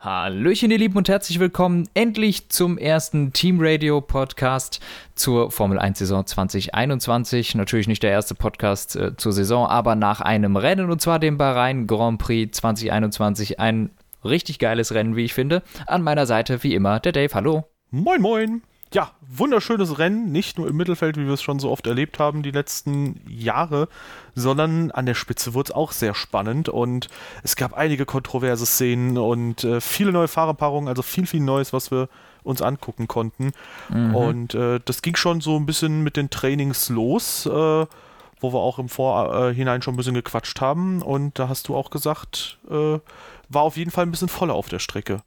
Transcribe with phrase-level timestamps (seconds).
[0.00, 4.78] Hallöchen, ihr Lieben, und herzlich willkommen endlich zum ersten Team Radio Podcast
[5.16, 7.56] zur Formel 1 Saison 2021.
[7.56, 11.36] Natürlich nicht der erste Podcast äh, zur Saison, aber nach einem Rennen und zwar dem
[11.36, 13.58] Bahrain Grand Prix 2021.
[13.58, 13.90] Ein
[14.24, 15.64] richtig geiles Rennen, wie ich finde.
[15.88, 17.34] An meiner Seite wie immer der Dave.
[17.34, 17.64] Hallo.
[17.90, 18.62] Moin, moin
[18.94, 22.42] ja, wunderschönes Rennen, nicht nur im Mittelfeld, wie wir es schon so oft erlebt haben
[22.42, 23.88] die letzten Jahre,
[24.34, 27.08] sondern an der Spitze wurde es auch sehr spannend und
[27.42, 31.90] es gab einige kontroverse Szenen und äh, viele neue Fahrerpaarungen, also viel, viel Neues, was
[31.90, 32.08] wir
[32.42, 33.52] uns angucken konnten.
[33.90, 34.14] Mhm.
[34.14, 38.60] Und äh, das ging schon so ein bisschen mit den Trainings los, äh, wo wir
[38.60, 41.02] auch im Vorhinein schon ein bisschen gequatscht haben.
[41.02, 42.98] Und da hast du auch gesagt, äh,
[43.48, 45.22] war auf jeden Fall ein bisschen voller auf der Strecke.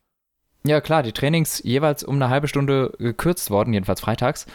[0.63, 4.45] Ja, klar, die Trainings jeweils um eine halbe Stunde gekürzt worden, jedenfalls freitags.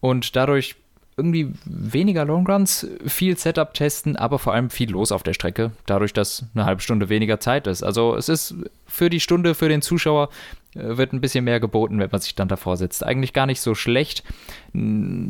[0.00, 0.76] Und dadurch
[1.16, 6.12] irgendwie weniger Longruns, viel Setup testen, aber vor allem viel los auf der Strecke, dadurch,
[6.12, 7.82] dass eine halbe Stunde weniger Zeit ist.
[7.82, 8.54] Also es ist
[8.86, 10.28] für die Stunde, für den Zuschauer,
[10.74, 13.02] äh, wird ein bisschen mehr geboten, wenn man sich dann davor sitzt.
[13.02, 14.24] Eigentlich gar nicht so schlecht.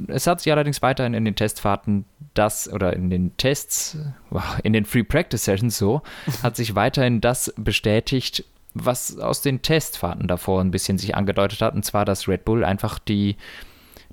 [0.09, 3.97] Es hat sich allerdings weiterhin in den Testfahrten das, oder in den Tests,
[4.65, 6.03] in den Free Practice Sessions so,
[6.43, 8.45] hat sich weiterhin das bestätigt,
[8.85, 12.65] was aus den Testfahrten davor ein bisschen sich angedeutet hat, und zwar, dass Red Bull
[12.65, 13.37] einfach die,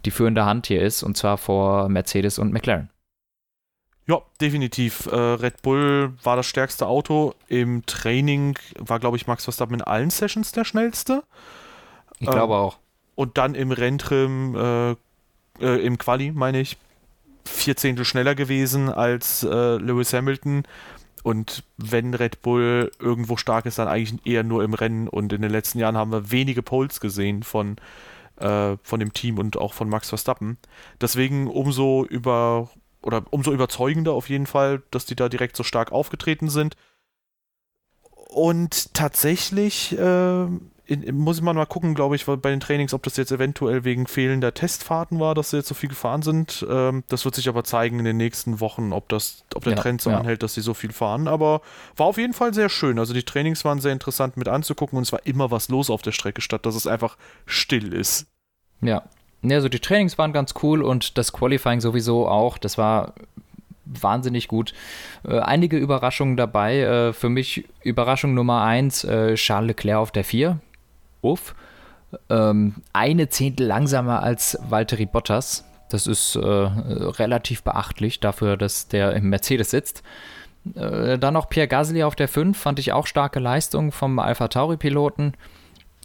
[0.06, 2.90] die führende Hand hier ist, und zwar vor Mercedes und McLaren.
[4.06, 5.06] Ja, definitiv.
[5.06, 7.36] Äh, Red Bull war das stärkste Auto.
[7.48, 11.24] Im Training war, glaube ich, Max Verstappen in allen Sessions der schnellste.
[12.20, 12.78] Ich glaube ähm, auch.
[13.16, 14.92] Und dann im Renntrim, äh,
[15.62, 16.78] äh, im Quali, meine ich,
[17.46, 20.64] vier Zehntel schneller gewesen als äh, Lewis Hamilton.
[21.24, 25.08] Und wenn Red Bull irgendwo stark ist, dann eigentlich eher nur im Rennen.
[25.08, 27.78] Und in den letzten Jahren haben wir wenige Poles gesehen von,
[28.38, 30.58] äh, von dem Team und auch von Max Verstappen.
[31.00, 32.70] Deswegen umso über
[33.02, 36.76] oder umso überzeugender auf jeden Fall, dass die da direkt so stark aufgetreten sind.
[38.12, 40.48] Und tatsächlich äh,
[40.94, 44.08] in, muss man mal gucken, glaube ich, bei den Trainings, ob das jetzt eventuell wegen
[44.08, 46.66] fehlender Testfahrten war, dass sie jetzt so viel gefahren sind.
[46.70, 49.80] Ähm, das wird sich aber zeigen in den nächsten Wochen, ob, das, ob der ja,
[49.80, 50.20] Trend so ja.
[50.20, 51.28] anhält, dass sie so viel fahren.
[51.28, 51.62] Aber
[51.96, 53.00] war auf jeden Fall sehr schön.
[53.00, 56.02] Also die Trainings waren sehr interessant mit anzugucken und es war immer was los auf
[56.02, 58.28] der Strecke, statt dass es einfach still ist.
[58.82, 59.04] Ja.
[59.46, 62.58] Ja, also die Trainings waren ganz cool und das Qualifying sowieso auch.
[62.58, 63.14] Das war
[63.86, 64.74] wahnsinnig gut.
[65.28, 66.80] Äh, einige Überraschungen dabei.
[66.80, 70.60] Äh, für mich Überraschung Nummer eins, äh, Charles Leclerc auf der 4
[71.24, 71.56] uff,
[72.30, 75.66] ähm, eine Zehntel langsamer als Valtteri Bottas.
[75.90, 80.04] Das ist äh, relativ beachtlich dafür, dass der im Mercedes sitzt.
[80.76, 84.48] Äh, dann noch Pierre Gasly auf der 5, fand ich auch starke Leistung vom Alpha
[84.48, 85.34] Tauri-Piloten.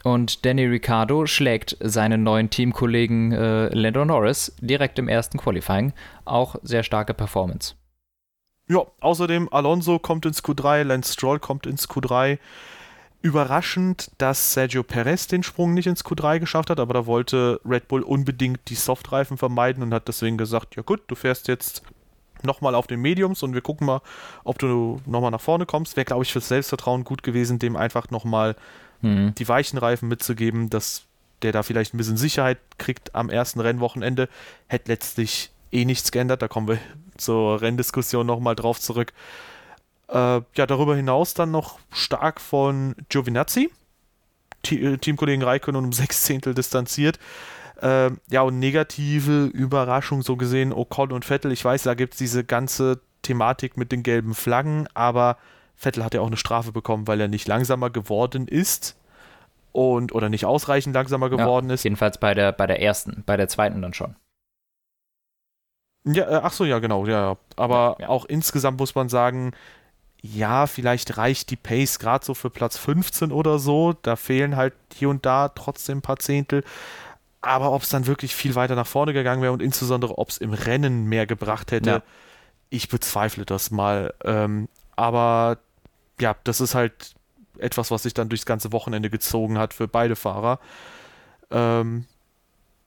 [0.05, 5.93] Und Danny Ricciardo schlägt seinen neuen Teamkollegen äh, Lando Norris direkt im ersten Qualifying.
[6.25, 7.75] Auch sehr starke Performance.
[8.69, 12.39] Ja, außerdem Alonso kommt ins Q3, Lance Stroll kommt ins Q3
[13.21, 17.89] überraschend, dass Sergio Perez den Sprung nicht ins Q3 geschafft hat, aber da wollte Red
[17.89, 21.83] Bull unbedingt die Softreifen vermeiden und hat deswegen gesagt, ja gut, du fährst jetzt
[22.43, 24.01] nochmal auf den Mediums und wir gucken mal,
[24.45, 25.97] ob du nochmal nach vorne kommst.
[25.97, 28.55] Wäre, glaube ich, fürs Selbstvertrauen gut gewesen, dem einfach nochmal
[29.03, 29.35] mhm.
[29.35, 31.03] die weichen Reifen mitzugeben, dass
[31.43, 34.29] der da vielleicht ein bisschen Sicherheit kriegt am ersten Rennwochenende.
[34.69, 36.79] Hätte letztlich eh nichts geändert, da kommen wir
[37.17, 39.12] zur Renndiskussion nochmal drauf zurück.
[40.09, 43.71] Äh, ja, darüber hinaus dann noch stark von Giovinazzi,
[44.71, 47.19] äh, Teamkollegen Raikkonen um sechs Zehntel distanziert.
[47.81, 51.53] Äh, ja, und negative Überraschung so gesehen, Ocon und Vettel.
[51.53, 55.37] Ich weiß, da gibt es diese ganze Thematik mit den gelben Flaggen, aber
[55.77, 58.97] Vettel hat ja auch eine Strafe bekommen, weil er nicht langsamer geworden ist
[59.73, 61.85] und oder nicht ausreichend langsamer geworden ja, ist.
[61.85, 64.17] Jedenfalls bei der, bei der ersten, bei der zweiten dann schon.
[66.05, 67.37] Ja, äh, ach so, ja, genau, ja.
[67.57, 68.09] Aber ja, ja.
[68.09, 69.53] auch insgesamt muss man sagen,
[70.21, 73.95] ja, vielleicht reicht die Pace gerade so für Platz 15 oder so.
[74.03, 76.65] Da fehlen halt hier und da trotzdem ein paar Zehntel.
[77.41, 80.39] Aber ob es dann wirklich viel weiter nach vorne gegangen wäre und insbesondere ob es
[80.39, 82.03] im Rennen mehr gebracht hätte, ja.
[82.69, 84.12] ich bezweifle das mal.
[84.25, 85.59] Ähm, aber
[86.21, 87.15] ja, das ist halt
[87.59, 90.59] etwas, was sich dann durchs ganze Wochenende gezogen hat für beide Fahrer.
[91.50, 92.06] Ähm,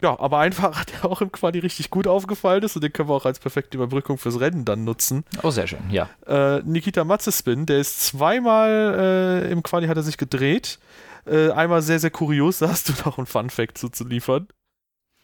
[0.02, 3.10] ja, aber ein Fahrer, der auch im Quali richtig gut aufgefallen ist und den können
[3.10, 5.24] wir auch als perfekte Überbrückung fürs Rennen dann nutzen.
[5.44, 6.10] Oh, sehr schön, ja.
[6.28, 10.80] Äh, Nikita Matzespin, der ist zweimal äh, im Quali hat er sich gedreht.
[11.26, 14.48] Äh, einmal sehr, sehr kurios, da hast du noch einen Fun-Fact zuzuliefern.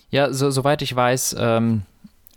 [0.10, 1.82] Ja, so, soweit ich weiß, ähm,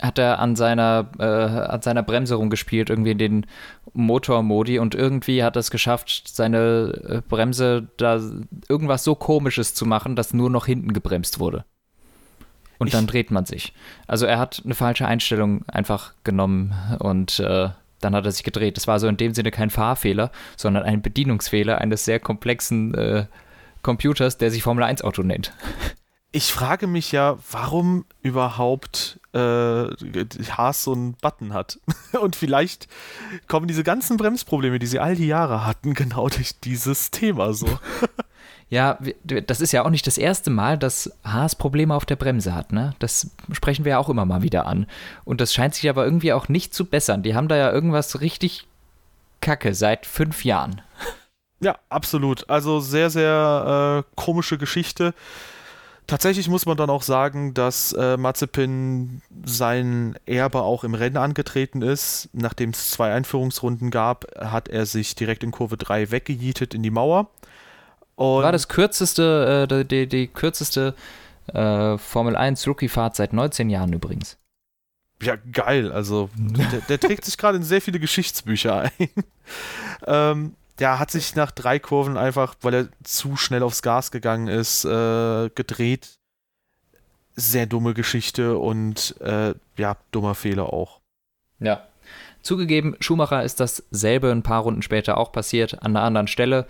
[0.00, 3.46] hat er an seiner, äh, an seiner Bremse rumgespielt, irgendwie in den
[3.92, 8.18] Motormodi und irgendwie hat er es geschafft, seine äh, Bremse da
[8.68, 11.64] irgendwas so komisches zu machen, dass nur noch hinten gebremst wurde
[12.80, 13.72] und ich dann dreht man sich.
[14.08, 17.68] Also er hat eine falsche Einstellung einfach genommen und äh,
[18.00, 18.76] dann hat er sich gedreht.
[18.76, 23.26] Das war so in dem Sinne kein Fahrfehler, sondern ein Bedienungsfehler eines sehr komplexen äh,
[23.82, 25.52] Computers, der sich Formel 1 Auto nennt.
[26.32, 31.80] Ich frage mich ja, warum überhaupt äh, Haas so einen Button hat.
[32.20, 32.86] Und vielleicht
[33.48, 37.66] kommen diese ganzen Bremsprobleme, die sie all die Jahre hatten, genau durch dieses Thema so.
[38.70, 42.54] Ja, das ist ja auch nicht das erste Mal, dass Haas Probleme auf der Bremse
[42.54, 42.94] hat, ne?
[43.00, 44.86] Das sprechen wir ja auch immer mal wieder an.
[45.24, 47.24] Und das scheint sich aber irgendwie auch nicht zu bessern.
[47.24, 48.68] Die haben da ja irgendwas richtig
[49.40, 50.82] Kacke seit fünf Jahren.
[51.62, 52.48] Ja, absolut.
[52.48, 55.14] Also sehr, sehr äh, komische Geschichte.
[56.06, 61.82] Tatsächlich muss man dann auch sagen, dass äh, Mazepin sein Erbe auch im Rennen angetreten
[61.82, 62.30] ist.
[62.32, 66.90] Nachdem es zwei Einführungsrunden gab, hat er sich direkt in Kurve 3 weggejietet in die
[66.90, 67.28] Mauer.
[68.20, 70.94] Und War das kürzeste, äh, die, die, kürzeste
[71.54, 74.36] äh, Formel 1 Rookie-Fahrt seit 19 Jahren übrigens.
[75.22, 75.90] Ja, geil.
[75.90, 79.08] Also, der, der trägt sich gerade in sehr viele Geschichtsbücher ein.
[80.06, 84.48] ähm, der hat sich nach drei Kurven einfach, weil er zu schnell aufs Gas gegangen
[84.48, 86.18] ist, äh, gedreht.
[87.36, 91.00] Sehr dumme Geschichte und äh, ja, dummer Fehler auch.
[91.58, 91.86] Ja.
[92.42, 96.66] Zugegeben, Schumacher ist dasselbe ein paar Runden später auch passiert, an einer anderen Stelle.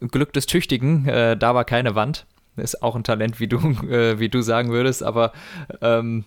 [0.00, 2.26] Glück des Tüchtigen, äh, da war keine Wand.
[2.56, 3.58] Ist auch ein Talent, wie du,
[3.88, 5.32] äh, wie du sagen würdest, aber
[5.80, 6.24] ähm,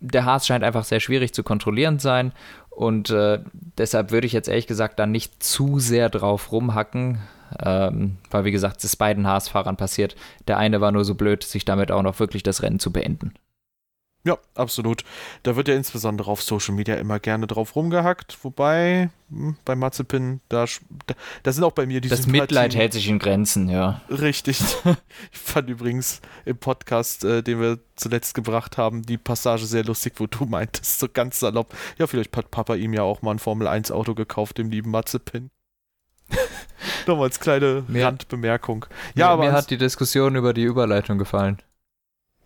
[0.00, 2.32] der Haas scheint einfach sehr schwierig zu kontrollieren sein
[2.70, 3.38] und äh,
[3.78, 7.20] deshalb würde ich jetzt ehrlich gesagt da nicht zu sehr drauf rumhacken,
[7.62, 10.16] ähm, weil wie gesagt, es ist beiden Haas-Fahrern passiert.
[10.48, 13.34] Der eine war nur so blöd, sich damit auch noch wirklich das Rennen zu beenden.
[14.24, 15.02] Ja, absolut.
[15.42, 20.40] Da wird ja insbesondere auf Social Media immer gerne drauf rumgehackt, wobei hm, bei Mazepin,
[20.48, 20.64] da,
[21.42, 24.00] da sind auch bei mir die Das Mitleid hält sich in Grenzen, ja.
[24.08, 24.62] Richtig.
[25.32, 30.14] ich fand übrigens im Podcast, äh, den wir zuletzt gebracht haben, die Passage sehr lustig,
[30.18, 33.40] wo du meintest, so ganz salopp, ja, vielleicht hat Papa ihm ja auch mal ein
[33.40, 35.50] Formel-1-Auto gekauft, dem lieben Mazepin.
[37.08, 38.86] Nochmal als kleine mir, Randbemerkung.
[39.16, 41.60] Ja, mir, aber mir hat die Diskussion über die Überleitung gefallen.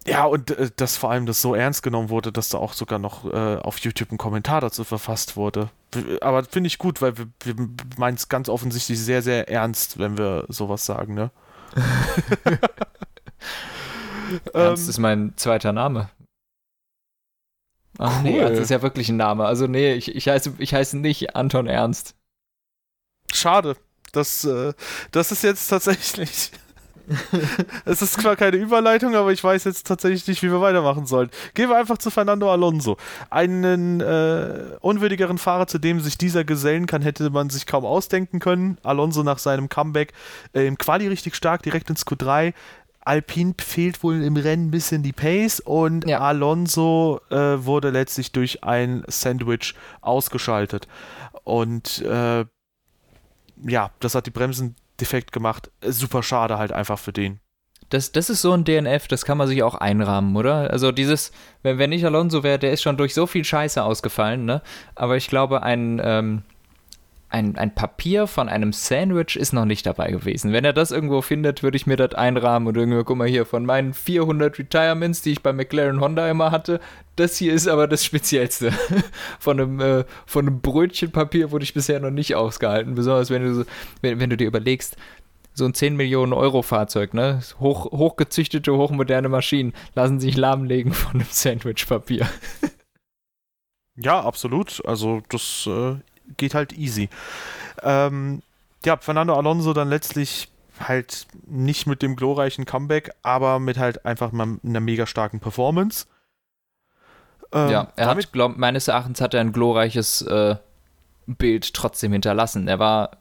[0.07, 2.99] Ja, und äh, dass vor allem das so ernst genommen wurde, dass da auch sogar
[2.99, 5.71] noch äh, auf YouTube ein Kommentar dazu verfasst wurde.
[6.21, 7.55] Aber finde ich gut, weil wir, wir
[7.97, 11.31] meinen es ganz offensichtlich sehr, sehr ernst, wenn wir sowas sagen, ne?
[14.53, 16.11] Ernst ähm, ist mein zweiter Name.
[17.99, 18.23] Ach cool.
[18.31, 19.47] nee, das ist ja wirklich ein Name.
[19.47, 22.15] Also nee, ich, ich, heiße, ich heiße nicht Anton Ernst.
[23.33, 23.77] Schade.
[24.13, 24.75] Das, äh,
[25.11, 26.51] das ist jetzt tatsächlich
[27.85, 31.31] es ist zwar keine Überleitung, aber ich weiß jetzt tatsächlich nicht, wie wir weitermachen sollen.
[31.55, 32.97] Gehen wir einfach zu Fernando Alonso.
[33.31, 38.41] Einen äh, unwürdigeren Fahrer, zu dem sich dieser gesellen kann, hätte man sich kaum ausdenken
[38.41, 38.79] können.
[38.83, 40.13] Alonso nach seinem Comeback
[40.53, 42.53] äh, im Quali richtig stark, direkt ins Q3.
[43.07, 46.21] Alpine fehlt wohl im Rennen ein bisschen die Pace und ja.
[46.21, 50.89] Alonso äh, wurde letztlich durch ein Sandwich ausgeschaltet.
[51.45, 52.45] Und äh,
[53.65, 55.71] ja, das hat die Bremsen defekt gemacht.
[55.83, 57.41] Super schade halt einfach für den.
[57.89, 60.71] Das, das ist so ein DNF, das kann man sich auch einrahmen, oder?
[60.71, 61.31] Also dieses,
[61.63, 64.61] wenn, wenn nicht Alonso wäre, der ist schon durch so viel Scheiße ausgefallen, ne?
[64.97, 66.43] Aber ich glaube, ein, ähm,
[67.29, 70.53] ein, ein Papier von einem Sandwich ist noch nicht dabei gewesen.
[70.53, 73.45] Wenn er das irgendwo findet, würde ich mir das einrahmen und irgendwie, guck mal hier,
[73.45, 76.81] von meinen 400 Retirements, die ich bei McLaren Honda immer hatte,
[77.17, 78.73] das hier ist aber das Speziellste.
[79.41, 82.95] von, einem, äh, von einem Brötchenpapier wurde ich bisher noch nicht ausgehalten.
[82.95, 83.67] Besonders wenn du,
[84.03, 84.97] wenn, wenn du dir überlegst,
[85.53, 87.41] so ein 10 Millionen Euro Fahrzeug, ne?
[87.59, 92.29] Hoch, hochgezüchtete, hochmoderne Maschinen lassen sich lahmlegen von einem Sandwichpapier.
[93.97, 94.85] ja, absolut.
[94.85, 95.97] Also das äh,
[96.37, 97.09] geht halt easy.
[97.83, 98.43] Ähm,
[98.85, 100.49] ja, Fernando Alonso dann letztlich
[100.81, 106.07] halt nicht mit dem glorreichen Comeback, aber mit halt einfach mal einer mega starken Performance.
[107.53, 110.57] Ähm, ja, er hat, glaub, meines Erachtens hat er ein glorreiches äh,
[111.27, 112.69] Bild trotzdem hinterlassen.
[112.69, 113.19] Er war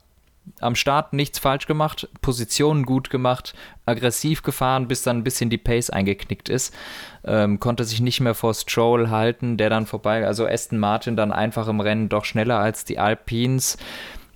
[0.60, 5.58] am Start nichts falsch gemacht, Positionen gut gemacht, aggressiv gefahren, bis dann ein bisschen die
[5.58, 6.74] Pace eingeknickt ist.
[7.24, 11.32] Ähm, konnte sich nicht mehr vor Stroll halten, der dann vorbei, also Aston Martin dann
[11.32, 13.78] einfach im Rennen doch schneller als die Alpines.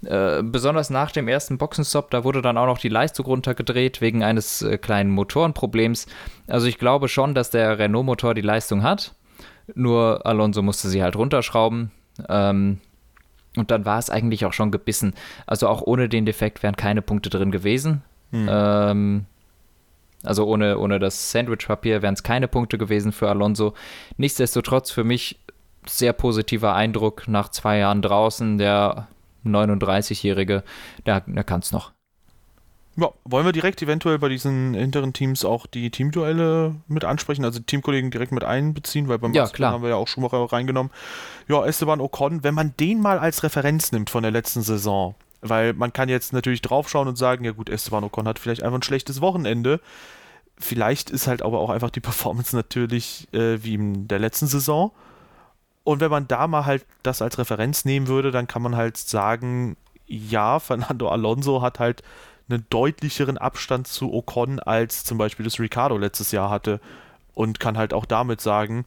[0.05, 4.23] Äh, besonders nach dem ersten Boxenstopp, da wurde dann auch noch die Leistung runtergedreht wegen
[4.23, 6.07] eines äh, kleinen Motorenproblems.
[6.47, 9.13] Also ich glaube schon, dass der Renault-Motor die Leistung hat.
[9.75, 11.91] Nur Alonso musste sie halt runterschrauben.
[12.27, 12.79] Ähm,
[13.55, 15.13] und dann war es eigentlich auch schon gebissen.
[15.47, 18.03] Also auch ohne den Defekt wären keine Punkte drin gewesen.
[18.31, 18.47] Hm.
[18.49, 19.25] Ähm,
[20.23, 23.73] also ohne, ohne das Sandwich-Papier wären es keine Punkte gewesen für Alonso.
[24.17, 25.39] Nichtsdestotrotz für mich
[25.87, 28.57] sehr positiver Eindruck nach zwei Jahren draußen.
[28.57, 29.07] Der
[29.45, 30.63] 39-Jährige,
[31.05, 31.91] der, der kann es noch.
[32.99, 37.59] Ja, wollen wir direkt eventuell bei diesen hinteren Teams auch die Teamduelle mit ansprechen, also
[37.59, 39.73] Teamkollegen direkt mit einbeziehen, weil beim ja, klar.
[39.73, 40.91] haben wir ja auch Schumacher reingenommen.
[41.47, 45.73] Ja, Esteban Ocon, wenn man den mal als Referenz nimmt von der letzten Saison, Weil
[45.73, 48.83] man kann jetzt natürlich draufschauen und sagen, ja gut, Esteban Ocon hat vielleicht einfach ein
[48.83, 49.79] schlechtes Wochenende.
[50.57, 54.91] Vielleicht ist halt aber auch einfach die Performance natürlich äh, wie in der letzten Saison.
[55.85, 58.97] Und wenn man da mal halt das als Referenz nehmen würde, dann kann man halt
[58.97, 62.03] sagen, ja, Fernando Alonso hat halt
[62.49, 66.79] einen deutlicheren Abstand zu Ocon als zum Beispiel das Ricardo letztes Jahr hatte
[67.33, 68.85] und kann halt auch damit sagen,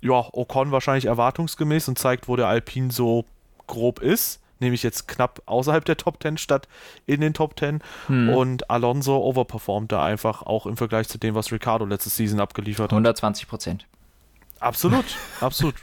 [0.00, 3.24] ja, Ocon wahrscheinlich erwartungsgemäß und zeigt, wo der Alpine so
[3.66, 6.68] grob ist, nämlich jetzt knapp außerhalb der Top 10 statt
[7.06, 8.28] in den Top 10 hm.
[8.30, 12.84] und Alonso overperformt da einfach auch im Vergleich zu dem, was Ricardo letzte Season abgeliefert
[12.84, 12.92] hat.
[12.92, 13.86] 120 Prozent.
[14.60, 15.06] Absolut,
[15.40, 15.74] absolut.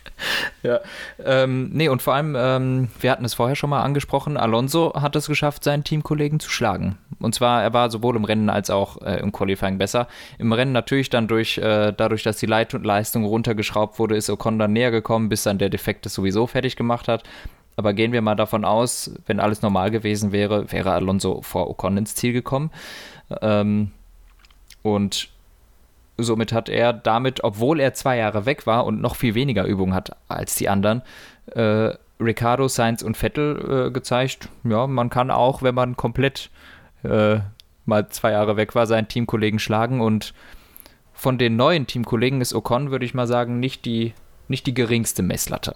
[0.62, 0.80] ja.
[1.24, 5.16] Ähm, nee, und vor allem, ähm, wir hatten es vorher schon mal angesprochen, Alonso hat
[5.16, 6.98] es geschafft, seinen Teamkollegen zu schlagen.
[7.20, 10.08] Und zwar, er war sowohl im Rennen als auch äh, im Qualifying besser.
[10.38, 14.60] Im Rennen natürlich dann durch, äh, dadurch, dass die Leit Leistung runtergeschraubt wurde, ist Ocon
[14.60, 17.24] dann näher gekommen, bis dann der Defekt es sowieso fertig gemacht hat.
[17.78, 21.98] Aber gehen wir mal davon aus, wenn alles normal gewesen wäre, wäre Alonso vor Ocon
[21.98, 22.72] ins Ziel gekommen.
[23.42, 23.92] Ähm,
[24.84, 25.30] und
[26.18, 29.94] somit hat er damit, obwohl er zwei Jahre weg war und noch viel weniger Übung
[29.94, 31.02] hat als die anderen,
[31.54, 36.50] äh, Ricardo, Sainz und Vettel äh, gezeigt, ja, man kann auch, wenn man komplett
[37.04, 37.40] äh,
[37.86, 40.34] mal zwei Jahre weg war, seinen Teamkollegen schlagen und
[41.14, 44.14] von den neuen Teamkollegen ist Ocon, würde ich mal sagen, nicht die,
[44.48, 45.76] nicht die geringste Messlatte.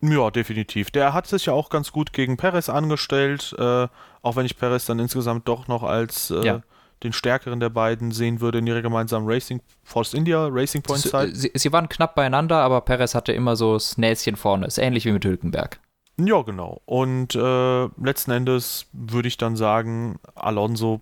[0.00, 0.90] Ja, definitiv.
[0.90, 3.86] Der hat sich ja auch ganz gut gegen Perez angestellt, äh,
[4.22, 6.62] auch wenn ich Perez dann insgesamt doch noch als äh, ja
[7.02, 11.30] den stärkeren der beiden sehen würde in ihrer gemeinsamen Racing Force India Racing Point Zeit.
[11.34, 14.66] Sie, sie, waren knapp beieinander, aber Perez hatte immer so das Näschen vorne.
[14.66, 15.80] Ist ähnlich wie mit Hülkenberg.
[16.18, 16.80] Ja, genau.
[16.84, 21.00] Und äh, letzten Endes würde ich dann sagen, Alonso,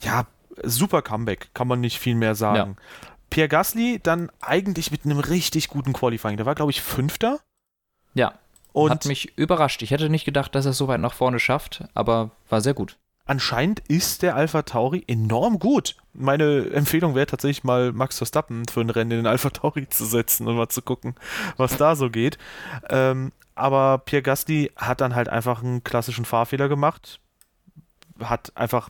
[0.00, 0.26] ja,
[0.62, 2.76] super Comeback, kann man nicht viel mehr sagen.
[2.78, 3.06] Ja.
[3.30, 6.36] Pierre Gasly dann eigentlich mit einem richtig guten Qualifying.
[6.36, 7.38] Der war, glaube ich, Fünfter.
[8.14, 8.34] Ja.
[8.72, 9.82] Und Hat mich überrascht.
[9.82, 12.74] Ich hätte nicht gedacht, dass er es so weit nach vorne schafft, aber war sehr
[12.74, 12.96] gut
[13.30, 15.94] anscheinend ist der Alpha Tauri enorm gut.
[16.12, 20.04] Meine Empfehlung wäre tatsächlich mal Max Verstappen für ein Rennen in den Alpha Tauri zu
[20.04, 21.14] setzen und mal zu gucken,
[21.56, 22.38] was da so geht.
[22.88, 27.20] Ähm, aber Pierre Gasly hat dann halt einfach einen klassischen Fahrfehler gemacht,
[28.18, 28.88] hat einfach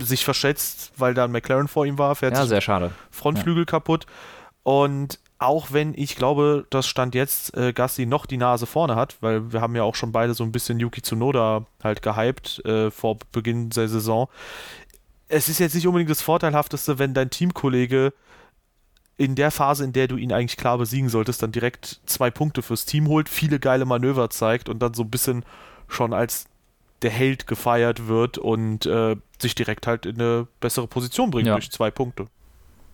[0.00, 2.90] sich verschätzt, weil da ein McLaren vor ihm war, fährt ja, sehr schade.
[3.12, 3.66] Frontflügel ja.
[3.66, 4.06] kaputt
[4.64, 9.16] und auch wenn ich glaube, dass Stand jetzt äh, Gasly noch die Nase vorne hat,
[9.20, 12.90] weil wir haben ja auch schon beide so ein bisschen Yuki Tsunoda halt gehypt äh,
[12.90, 14.28] vor Beginn der Saison.
[15.28, 18.12] Es ist jetzt nicht unbedingt das Vorteilhafteste, wenn dein Teamkollege
[19.16, 22.62] in der Phase, in der du ihn eigentlich klar besiegen solltest, dann direkt zwei Punkte
[22.62, 25.44] fürs Team holt, viele geile Manöver zeigt und dann so ein bisschen
[25.88, 26.46] schon als
[27.02, 31.54] der Held gefeiert wird und äh, sich direkt halt in eine bessere Position bringt ja.
[31.54, 32.26] durch zwei Punkte.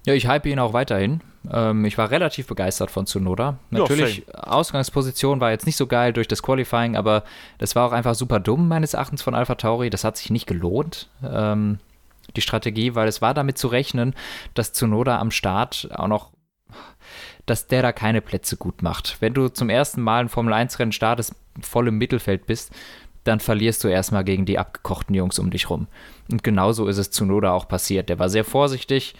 [0.05, 1.21] Ja, ich hype ihn auch weiterhin.
[1.51, 3.59] Ähm, ich war relativ begeistert von Tsunoda.
[3.71, 7.25] Natürlich, ja, Ausgangsposition war jetzt nicht so geil durch das Qualifying, aber
[7.59, 9.91] das war auch einfach super dumm, meines Erachtens, von Alpha Tauri.
[9.91, 11.79] Das hat sich nicht gelohnt, ähm,
[12.37, 14.15] die Strategie, weil es war damit zu rechnen,
[14.55, 16.31] dass Tsunoda am Start auch noch
[17.47, 19.17] dass der da keine Plätze gut macht.
[19.19, 22.71] Wenn du zum ersten Mal ein Formel-1-Rennen startest, voll im Mittelfeld bist,
[23.25, 25.89] dann verlierst du erstmal gegen die abgekochten Jungs um dich rum.
[26.31, 28.09] Und genauso ist es Tsunoda auch passiert.
[28.09, 29.15] Der war sehr vorsichtig,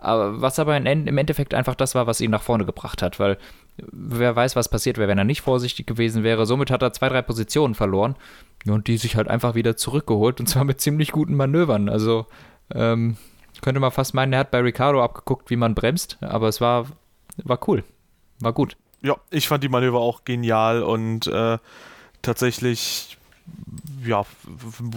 [0.00, 3.38] aber was aber im Endeffekt einfach das war, was ihn nach vorne gebracht hat, weil
[3.92, 6.46] wer weiß, was passiert wäre, wenn er nicht vorsichtig gewesen wäre.
[6.46, 8.16] Somit hat er zwei, drei Positionen verloren
[8.66, 11.88] und die sich halt einfach wieder zurückgeholt und zwar mit ziemlich guten Manövern.
[11.88, 12.26] Also
[12.74, 13.16] ähm,
[13.60, 16.86] könnte man fast meinen, er hat bei Ricardo abgeguckt, wie man bremst, aber es war,
[17.44, 17.84] war cool,
[18.40, 18.76] war gut.
[19.02, 21.58] Ja, ich fand die Manöver auch genial und äh,
[22.22, 23.18] tatsächlich,
[24.04, 24.24] ja,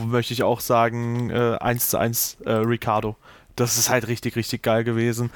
[0.05, 3.15] möchte ich auch sagen, äh, 1 zu 1 äh, Ricardo
[3.55, 5.31] das ist halt richtig, richtig geil gewesen.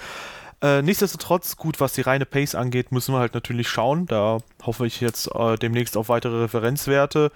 [0.62, 4.08] Äh, nichtsdestotrotz, gut, was die reine Pace angeht, müssen wir halt natürlich schauen.
[4.08, 7.32] Da hoffe ich jetzt äh, demnächst auf weitere Referenzwerte.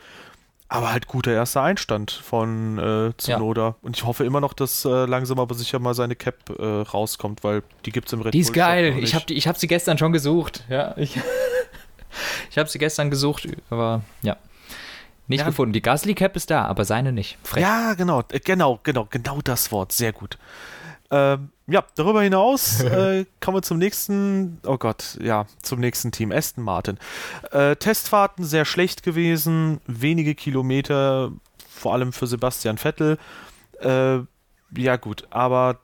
[0.67, 3.61] Aber halt guter erster Einstand von äh, Zunoda.
[3.61, 3.75] Ja.
[3.81, 7.43] Und ich hoffe immer noch, dass äh, langsam aber sicher mal seine Cap äh, rauskommt,
[7.43, 8.97] weil die gibt es im Red Die ist geil.
[9.01, 10.63] Ich habe hab sie gestern schon gesucht.
[10.69, 11.19] Ja, ich,
[12.49, 14.37] ich habe sie gestern gesucht, aber ja.
[15.27, 15.45] Nicht ja.
[15.45, 15.73] gefunden.
[15.73, 17.37] Die Gasly Cap ist da, aber seine nicht.
[17.43, 17.61] Frech.
[17.61, 19.91] Ja, genau, äh, genau, genau, genau das Wort.
[19.91, 20.37] Sehr gut.
[21.11, 26.31] Ähm, ja, darüber hinaus äh, kommen wir zum nächsten, oh Gott, ja, zum nächsten Team,
[26.31, 26.97] Aston Martin.
[27.51, 31.31] Äh, Testfahrten sehr schlecht gewesen, wenige Kilometer,
[31.69, 33.17] vor allem für Sebastian Vettel.
[33.81, 34.19] Äh,
[34.77, 35.79] ja, gut, aber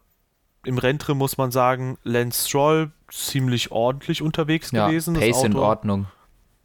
[0.66, 5.16] im Renntrim muss man sagen, Lance Stroll ziemlich ordentlich unterwegs ja, gewesen.
[5.16, 6.08] Pace Auto, in Ordnung.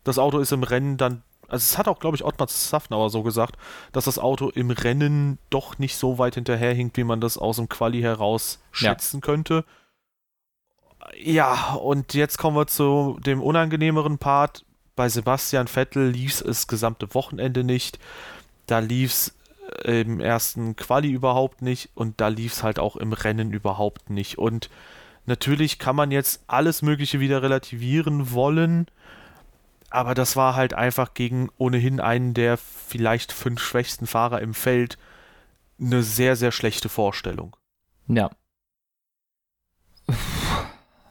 [0.05, 3.23] Das Auto ist im Rennen dann also es hat auch, glaube ich, Ottmar Safnauer so
[3.23, 3.57] gesagt,
[3.93, 7.69] dass das Auto im Rennen doch nicht so weit hinterherhinkt, wie man das aus dem
[7.69, 9.21] Quali heraus schätzen ja.
[9.21, 9.65] könnte.
[11.19, 14.65] Ja, und jetzt kommen wir zu dem unangenehmeren Part.
[14.97, 17.99] Bei Sebastian Vettel lief es das gesamte Wochenende nicht.
[18.67, 19.37] Da lief es
[19.85, 24.09] äh, im ersten Quali überhaupt nicht und da lief es halt auch im Rennen überhaupt
[24.09, 24.39] nicht.
[24.39, 24.71] Und
[25.27, 28.87] natürlich kann man jetzt alles Mögliche wieder relativieren wollen,
[29.93, 34.99] aber das war halt einfach gegen ohnehin einen der vielleicht fünf schwächsten Fahrer im Feld
[35.81, 37.57] eine sehr, sehr schlechte Vorstellung.
[38.09, 38.31] Ja.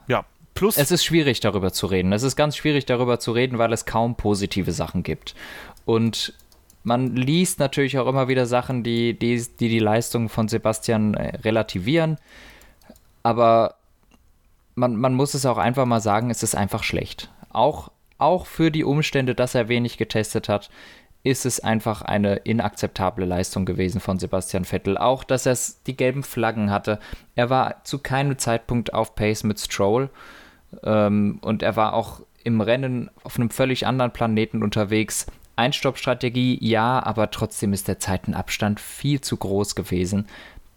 [0.06, 0.24] Ja,
[0.54, 0.76] plus.
[0.76, 2.12] Es ist schwierig darüber zu reden.
[2.12, 5.34] Es ist ganz schwierig darüber zu reden, weil es kaum positive Sachen gibt.
[5.84, 6.34] Und
[6.84, 11.36] man liest natürlich auch immer wieder Sachen, die die, die, die Leistung von Sebastian äh,
[11.36, 12.18] relativieren.
[13.22, 13.76] Aber
[14.74, 17.30] man, man muss es auch einfach mal sagen, es ist einfach schlecht.
[17.50, 17.90] Auch,
[18.22, 20.70] auch für die Umstände, dass er wenig getestet hat,
[21.24, 24.98] ist es einfach eine inakzeptable Leistung gewesen von Sebastian Vettel.
[24.98, 26.98] Auch, dass er die gelben Flaggen hatte.
[27.36, 30.10] Er war zu keinem Zeitpunkt auf Pace mit Stroll
[30.82, 35.26] ähm, und er war auch im Rennen auf einem völlig anderen Planeten unterwegs.
[35.54, 40.26] Einstoppstrategie, ja, aber trotzdem ist der Zeitenabstand viel zu groß gewesen.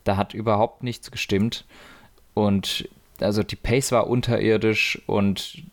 [0.04, 1.66] Da hat überhaupt nichts gestimmt.
[2.36, 2.88] Und
[3.20, 5.64] also die Pace war unterirdisch und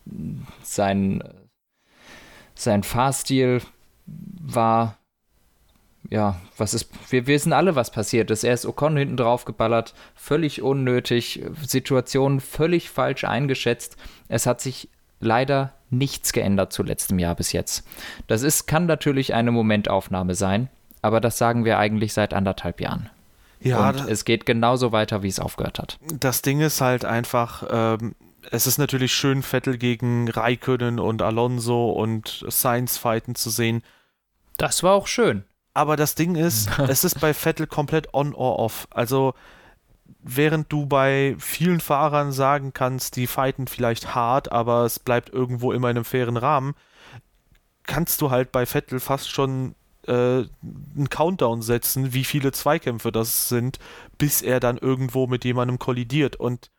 [0.62, 1.23] sein,
[2.64, 3.61] sein Fahrstil
[4.07, 4.99] war,
[6.11, 8.45] ja, was ist, wir wissen alle, was passiert ist.
[8.45, 13.97] Er ist Ocon hinten drauf geballert, völlig unnötig, Situation völlig falsch eingeschätzt.
[14.28, 14.88] Es hat sich
[15.21, 17.87] leider nichts geändert zu letztem Jahr bis jetzt.
[18.26, 20.69] Das ist, kann natürlich eine Momentaufnahme sein,
[21.00, 23.09] aber das sagen wir eigentlich seit anderthalb Jahren.
[23.61, 25.99] Ja, und es geht genauso weiter, wie es aufgehört hat.
[26.19, 28.14] Das Ding ist halt einfach, ähm,
[28.52, 33.82] es ist natürlich schön, Vettel gegen Raikönnen und Alonso und Sainz fighten zu sehen.
[34.59, 35.44] Das war auch schön.
[35.73, 38.87] Aber das Ding ist, es ist bei Vettel komplett on or off.
[38.90, 39.32] Also,
[40.23, 45.73] während du bei vielen Fahrern sagen kannst, die fighten vielleicht hart, aber es bleibt irgendwo
[45.73, 46.75] immer in einem fairen Rahmen,
[47.85, 49.75] kannst du halt bei Vettel fast schon
[50.06, 53.78] äh, einen Countdown setzen, wie viele Zweikämpfe das sind,
[54.18, 56.37] bis er dann irgendwo mit jemandem kollidiert.
[56.37, 56.71] Und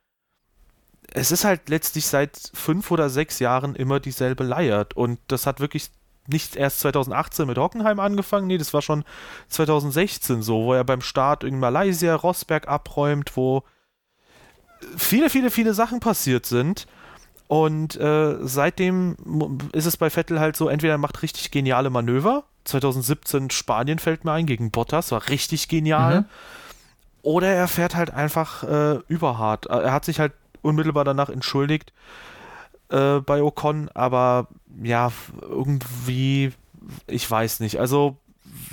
[1.16, 4.96] es ist halt letztlich seit fünf oder sechs Jahren immer dieselbe Leiert.
[4.96, 5.92] Und das hat wirklich
[6.28, 9.04] nicht erst 2018 mit Hockenheim angefangen, nee, das war schon
[9.50, 13.64] 2016 so, wo er beim Start in Malaysia Rossberg abräumt, wo
[14.98, 16.88] viele, viele, viele Sachen passiert sind.
[17.48, 22.46] Und äh, seitdem ist es bei Vettel halt so, entweder er macht richtig geniale Manöver.
[22.64, 26.22] 2017 Spanien fällt mir ein gegen Bottas, war richtig genial.
[26.22, 26.26] Mhm.
[27.22, 29.68] Oder er fährt halt einfach äh, überhart.
[29.68, 31.94] Er hat sich halt unmittelbar danach entschuldigt
[32.90, 34.48] äh, bei Ocon, aber
[34.82, 36.52] ja, irgendwie,
[37.08, 37.80] ich weiß nicht.
[37.80, 38.18] Also,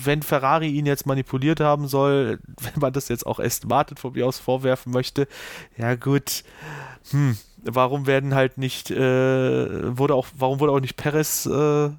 [0.03, 4.13] wenn Ferrari ihn jetzt manipuliert haben soll, wenn man das jetzt auch Aston Martin von
[4.13, 5.27] mir aus vorwerfen möchte,
[5.77, 6.45] ja gut,
[7.11, 11.91] hm, warum werden halt nicht, äh, wurde auch, warum wurde auch nicht Perez äh,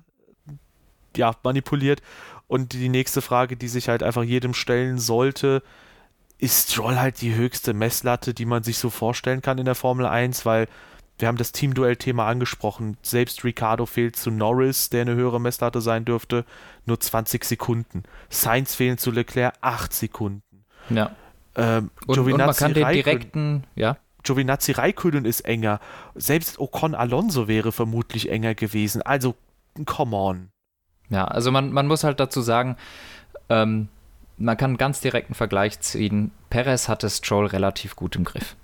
[1.18, 2.02] ja, manipuliert?
[2.48, 5.64] Und die nächste Frage, die sich halt einfach jedem stellen sollte,
[6.42, 10.08] ist Stroll halt die höchste Messlatte, die man sich so vorstellen kann in der Formel
[10.08, 10.68] 1, weil
[11.20, 12.98] wir haben das Teamduell-Thema angesprochen.
[13.04, 16.46] Selbst Ricardo fehlt zu Norris, der eine höhere Messlatte sein dürfte,
[16.88, 18.04] nur 20 Sekunden.
[18.30, 20.66] Sainz fehlen zu Leclerc 8 Sekunden.
[20.90, 21.12] Ja.
[21.56, 23.98] Ähm, und, und, man kann den direkten, ja.
[24.24, 25.80] Giovinazzi Raikönen ist enger.
[26.16, 29.04] Selbst Ocon Alonso wäre vermutlich enger gewesen.
[29.04, 29.36] Also,
[29.86, 30.50] come on.
[31.10, 32.78] Ja, also man, man muss halt dazu sagen,
[33.50, 33.90] ähm,
[34.42, 36.32] man kann einen ganz direkten Vergleich ziehen.
[36.50, 38.56] Perez hatte Stroll relativ gut im Griff.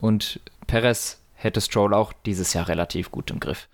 [0.00, 3.68] Und Perez hätte Stroll auch dieses Jahr relativ gut im Griff.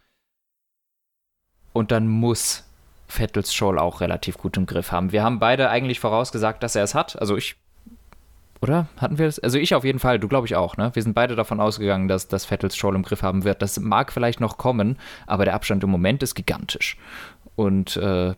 [1.72, 2.64] Und dann muss
[3.06, 5.12] Vettel Stroll auch relativ gut im Griff haben.
[5.12, 7.20] Wir haben beide eigentlich vorausgesagt, dass er es hat.
[7.20, 7.56] Also ich.
[8.60, 8.86] Oder?
[8.96, 9.38] Hatten wir das?
[9.38, 10.90] Also ich auf jeden Fall, du glaube ich auch, ne?
[10.94, 13.60] Wir sind beide davon ausgegangen, dass, dass Vettel Stroll im Griff haben wird.
[13.60, 16.96] Das mag vielleicht noch kommen, aber der Abstand im Moment ist gigantisch.
[17.56, 18.34] Und äh,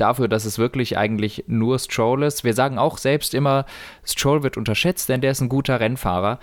[0.00, 2.44] dafür, dass es wirklich eigentlich nur Stroll ist.
[2.44, 3.66] Wir sagen auch selbst immer,
[4.04, 6.38] Stroll wird unterschätzt, denn der ist ein guter Rennfahrer.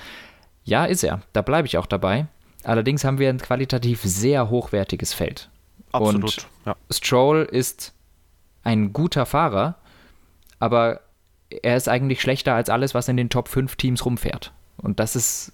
[0.63, 1.21] Ja, ist er.
[1.33, 2.27] Da bleibe ich auch dabei.
[2.63, 5.49] Allerdings haben wir ein qualitativ sehr hochwertiges Feld.
[5.91, 6.23] Absolut.
[6.23, 6.75] Und ja.
[6.91, 7.93] Stroll ist
[8.63, 9.75] ein guter Fahrer,
[10.59, 11.01] aber
[11.49, 14.51] er ist eigentlich schlechter als alles, was in den Top 5 Teams rumfährt.
[14.77, 15.53] Und das ist,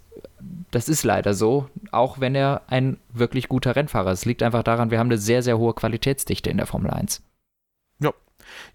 [0.71, 4.19] das ist leider so, auch wenn er ein wirklich guter Rennfahrer ist.
[4.19, 7.21] Es liegt einfach daran, wir haben eine sehr, sehr hohe Qualitätsdichte in der Formel 1.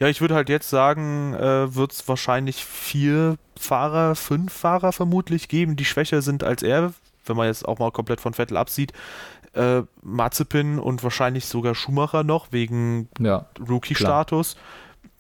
[0.00, 0.08] Ja.
[0.08, 5.76] Ich würde halt jetzt sagen, äh, wird es wahrscheinlich vier Fahrer, fünf Fahrer vermutlich geben,
[5.76, 6.94] die schwächer sind als er,
[7.26, 8.92] wenn man jetzt auch mal komplett von Vettel absieht.
[9.52, 14.56] Äh, Mazepin und wahrscheinlich sogar Schumacher noch wegen ja, Rookie-Status.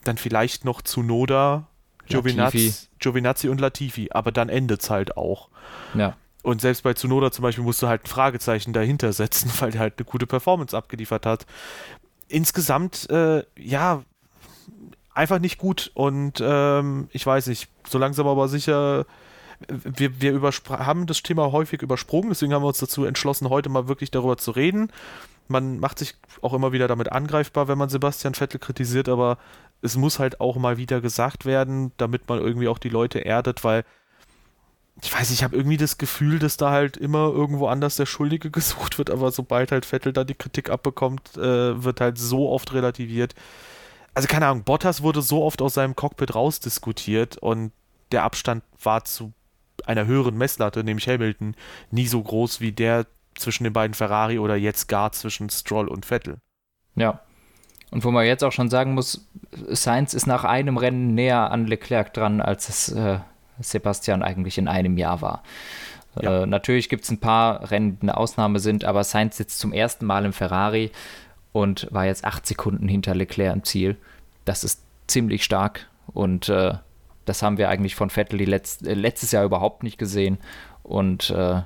[0.04, 1.66] Dann vielleicht noch Zunoda,
[2.06, 5.50] Giovinazzi, Giovinazzi und Latifi, aber dann endet es halt auch.
[5.94, 6.16] Ja.
[6.42, 9.80] Und selbst bei Zunoda zum Beispiel musst du halt ein Fragezeichen dahinter setzen, weil der
[9.80, 11.44] halt eine gute Performance abgeliefert hat.
[12.28, 14.04] Insgesamt, äh, ja,
[15.20, 15.90] einfach nicht gut.
[15.94, 19.06] Und ähm, ich weiß nicht, so langsam aber sicher,
[19.68, 23.86] wir, wir haben das Thema häufig übersprungen, deswegen haben wir uns dazu entschlossen, heute mal
[23.86, 24.90] wirklich darüber zu reden.
[25.48, 29.36] Man macht sich auch immer wieder damit angreifbar, wenn man Sebastian Vettel kritisiert, aber
[29.82, 33.62] es muss halt auch mal wieder gesagt werden, damit man irgendwie auch die Leute erdet,
[33.64, 33.84] weil
[35.02, 38.50] ich weiß, ich habe irgendwie das Gefühl, dass da halt immer irgendwo anders der Schuldige
[38.58, 42.72] gesucht wird, aber sobald halt Vettel da die Kritik abbekommt, äh, wird halt so oft
[42.72, 43.34] relativiert
[44.14, 47.72] also keine Ahnung, Bottas wurde so oft aus seinem Cockpit rausdiskutiert und
[48.12, 49.32] der Abstand war zu
[49.86, 51.54] einer höheren Messlatte, nämlich Hamilton,
[51.90, 56.04] nie so groß wie der zwischen den beiden Ferrari oder jetzt gar zwischen Stroll und
[56.06, 56.38] Vettel.
[56.96, 57.20] Ja.
[57.90, 59.26] Und wo man jetzt auch schon sagen muss,
[59.68, 63.18] Sainz ist nach einem Rennen näher an Leclerc dran, als es äh,
[63.58, 65.42] Sebastian eigentlich in einem Jahr war.
[66.20, 66.42] Ja.
[66.42, 69.72] Äh, natürlich gibt es ein paar Rennen, die eine Ausnahme sind, aber Sainz sitzt zum
[69.72, 70.92] ersten Mal im Ferrari
[71.52, 73.96] und war jetzt acht Sekunden hinter Leclerc im Ziel.
[74.44, 76.74] Das ist ziemlich stark und äh,
[77.24, 80.38] das haben wir eigentlich von Vettel Letz äh, letztes Jahr überhaupt nicht gesehen.
[80.82, 81.62] Und äh,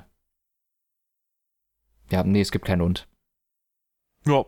[2.11, 3.07] ja, nee, es gibt keinen Und.
[4.25, 4.45] Ja.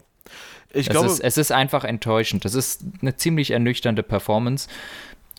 [0.70, 2.46] Ich es glaube, ist, es ist einfach enttäuschend.
[2.46, 4.70] Es ist eine ziemlich ernüchternde Performance.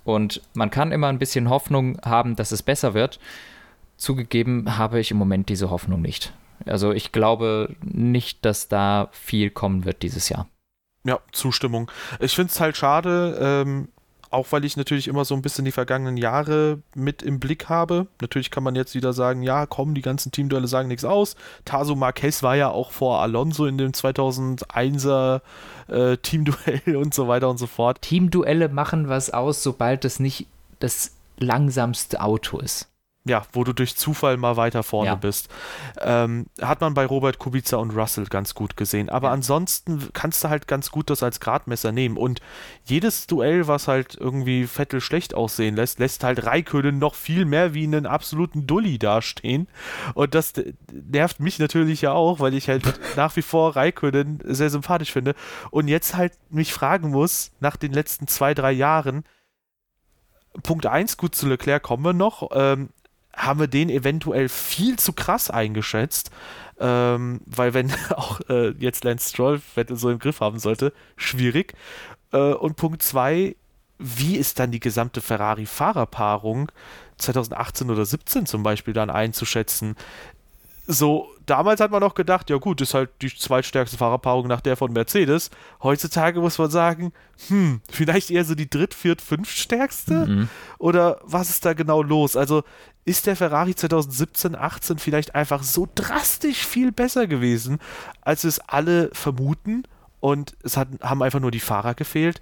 [0.04, 3.20] Und man kann immer ein bisschen Hoffnung haben, dass es besser wird.
[3.98, 6.32] Zugegeben habe ich im Moment diese Hoffnung nicht.
[6.66, 10.48] Also ich glaube nicht, dass da viel kommen wird dieses Jahr.
[11.04, 11.90] Ja, Zustimmung.
[12.20, 13.88] Ich finde es halt schade, ähm,
[14.30, 18.08] auch weil ich natürlich immer so ein bisschen die vergangenen Jahre mit im Blick habe.
[18.20, 21.36] Natürlich kann man jetzt wieder sagen, ja, komm, die ganzen Teamduelle sagen nichts aus.
[21.64, 25.40] Taso Marquez war ja auch vor Alonso in dem 2001er
[25.88, 28.02] äh, Teamduell und so weiter und so fort.
[28.02, 30.46] Teamduelle machen was aus, sobald es nicht
[30.80, 32.88] das langsamste Auto ist
[33.28, 35.14] ja, wo du durch Zufall mal weiter vorne ja.
[35.14, 35.48] bist.
[36.00, 39.08] Ähm, hat man bei Robert Kubica und Russell ganz gut gesehen.
[39.08, 39.34] Aber ja.
[39.34, 42.16] ansonsten kannst du halt ganz gut das als Gradmesser nehmen.
[42.16, 42.40] Und
[42.84, 47.74] jedes Duell, was halt irgendwie Vettel schlecht aussehen lässt, lässt halt Raikönen noch viel mehr
[47.74, 49.68] wie einen absoluten Dulli dastehen.
[50.14, 50.54] Und das
[50.92, 52.82] nervt mich natürlich ja auch, weil ich halt
[53.16, 55.34] nach wie vor Raikönen sehr sympathisch finde.
[55.70, 59.24] Und jetzt halt mich fragen muss, nach den letzten zwei, drei Jahren,
[60.62, 62.50] Punkt 1, gut zu Leclerc kommen wir noch.
[62.52, 62.90] Ähm,
[63.38, 66.30] haben wir den eventuell viel zu krass eingeschätzt.
[66.80, 71.74] Ähm, weil wenn auch äh, jetzt Lance Stroll Vettel so im Griff haben sollte, schwierig.
[72.32, 73.56] Äh, und Punkt 2,
[73.98, 76.70] wie ist dann die gesamte Ferrari-Fahrerpaarung
[77.16, 79.96] 2018 oder 17 zum Beispiel dann einzuschätzen?
[80.90, 84.74] So, damals hat man noch gedacht, ja gut, ist halt die zweitstärkste Fahrerpaarung nach der
[84.74, 85.50] von Mercedes.
[85.82, 87.12] Heutzutage muss man sagen,
[87.48, 90.26] hm, vielleicht eher so die dritt-, viert-, fünftstärkste?
[90.26, 90.48] Mhm.
[90.78, 92.36] Oder was ist da genau los?
[92.36, 92.62] Also
[93.08, 97.78] ist der Ferrari 2017, 18 vielleicht einfach so drastisch viel besser gewesen,
[98.20, 99.84] als es alle vermuten?
[100.20, 102.40] Und es hat, haben einfach nur die Fahrer gefehlt.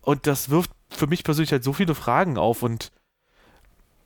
[0.00, 2.90] Und das wirft für mich persönlich halt so viele Fragen auf und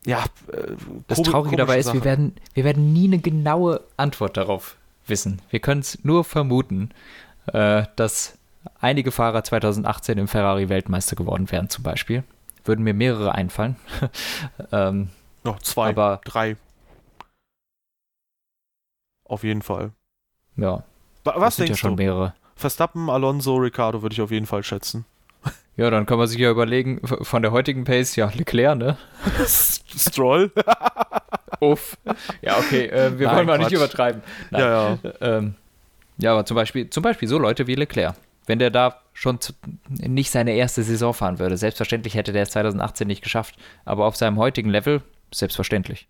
[0.05, 0.73] ja, äh,
[1.07, 5.41] das Traurige dabei ist, wir werden, wir werden nie eine genaue Antwort darauf wissen.
[5.49, 6.91] Wir können es nur vermuten,
[7.47, 8.37] äh, dass
[8.81, 12.25] einige Fahrer 2018 im Ferrari Weltmeister geworden wären, zum Beispiel.
[12.67, 13.77] Würden mir mehrere einfallen.
[14.73, 15.09] ähm,
[15.45, 16.57] Noch zwei, aber, drei.
[19.25, 19.93] Auf jeden Fall.
[20.57, 20.85] Ja.
[21.25, 22.03] Was denkst ja schon du?
[22.03, 22.35] mehrere.
[22.57, 25.05] Verstappen, Alonso, Ricardo würde ich auf jeden Fall schätzen.
[25.77, 28.97] Ja, dann kann man sich ja überlegen, von der heutigen Pace, ja, Leclerc, ne?
[29.45, 30.53] Stroll.
[31.61, 31.97] Uff.
[32.43, 33.71] Ja, okay, äh, wir Nein, wollen mal Quatsch.
[33.73, 34.23] nicht übertreiben.
[34.53, 34.61] Nein.
[34.63, 35.13] Ja, ja.
[35.21, 35.57] Ähm,
[36.19, 38.15] ja, aber zum Beispiel, zum Beispiel so Leute wie Leclerc.
[38.47, 39.53] Wenn der da schon zu,
[39.89, 44.15] nicht seine erste Saison fahren würde, selbstverständlich hätte der es 2018 nicht geschafft, aber auf
[44.15, 45.03] seinem heutigen Level
[45.39, 46.09] selbstverständlich.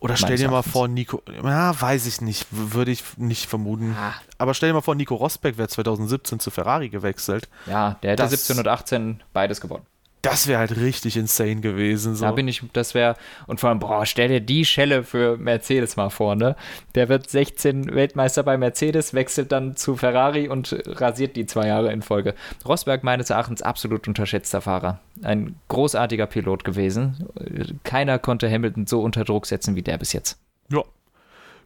[0.00, 3.96] Oder stell dir mal vor, Nico, ja, weiß ich nicht, würde ich nicht vermuten.
[3.98, 4.14] Ah.
[4.38, 7.48] Aber stell dir mal vor, Nico Rosberg wäre 2017 zu Ferrari gewechselt.
[7.66, 9.84] Ja, der hätte das, 17 und 18 beides gewonnen.
[10.22, 12.16] Das wäre halt richtig insane gewesen.
[12.16, 12.24] So.
[12.24, 13.14] Da bin ich, das wäre,
[13.46, 16.56] und vor allem, boah, stell dir die Schelle für Mercedes mal vor, ne?
[16.94, 21.92] Der wird 16 Weltmeister bei Mercedes, wechselt dann zu Ferrari und rasiert die zwei Jahre
[21.92, 22.34] in Folge.
[22.66, 24.98] Rosberg meines Erachtens absolut unterschätzter Fahrer.
[25.22, 27.28] Ein großartiger Pilot gewesen.
[27.84, 30.38] Keiner konnte Hamilton so unter Druck setzen wie der bis jetzt.
[30.70, 30.82] Ja.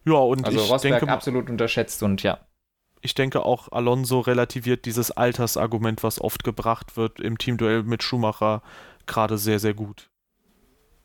[0.05, 2.39] Ja, und also ich Rosberg denke, absolut unterschätzt und ja
[3.03, 8.63] ich denke auch Alonso relativiert dieses Altersargument, was oft gebracht wird im Teamduell mit Schumacher,
[9.05, 10.09] gerade sehr, sehr gut.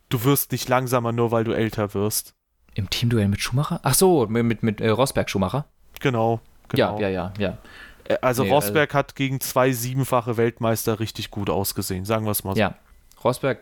[0.08, 2.34] Du wirst nicht langsamer, nur weil du älter wirst.
[2.74, 3.80] Im Teamduell mit Schumacher?
[3.82, 5.66] Ach so, mit, mit, mit äh, Rosberg Schumacher?
[6.00, 6.98] Genau, genau.
[7.00, 7.58] Ja, ja, ja, ja.
[8.04, 12.30] Äh, also nee, Rosberg also, hat gegen zwei siebenfache Weltmeister richtig gut ausgesehen, sagen wir
[12.30, 12.60] es mal so.
[12.60, 12.76] Ja,
[13.24, 13.58] Rosberg,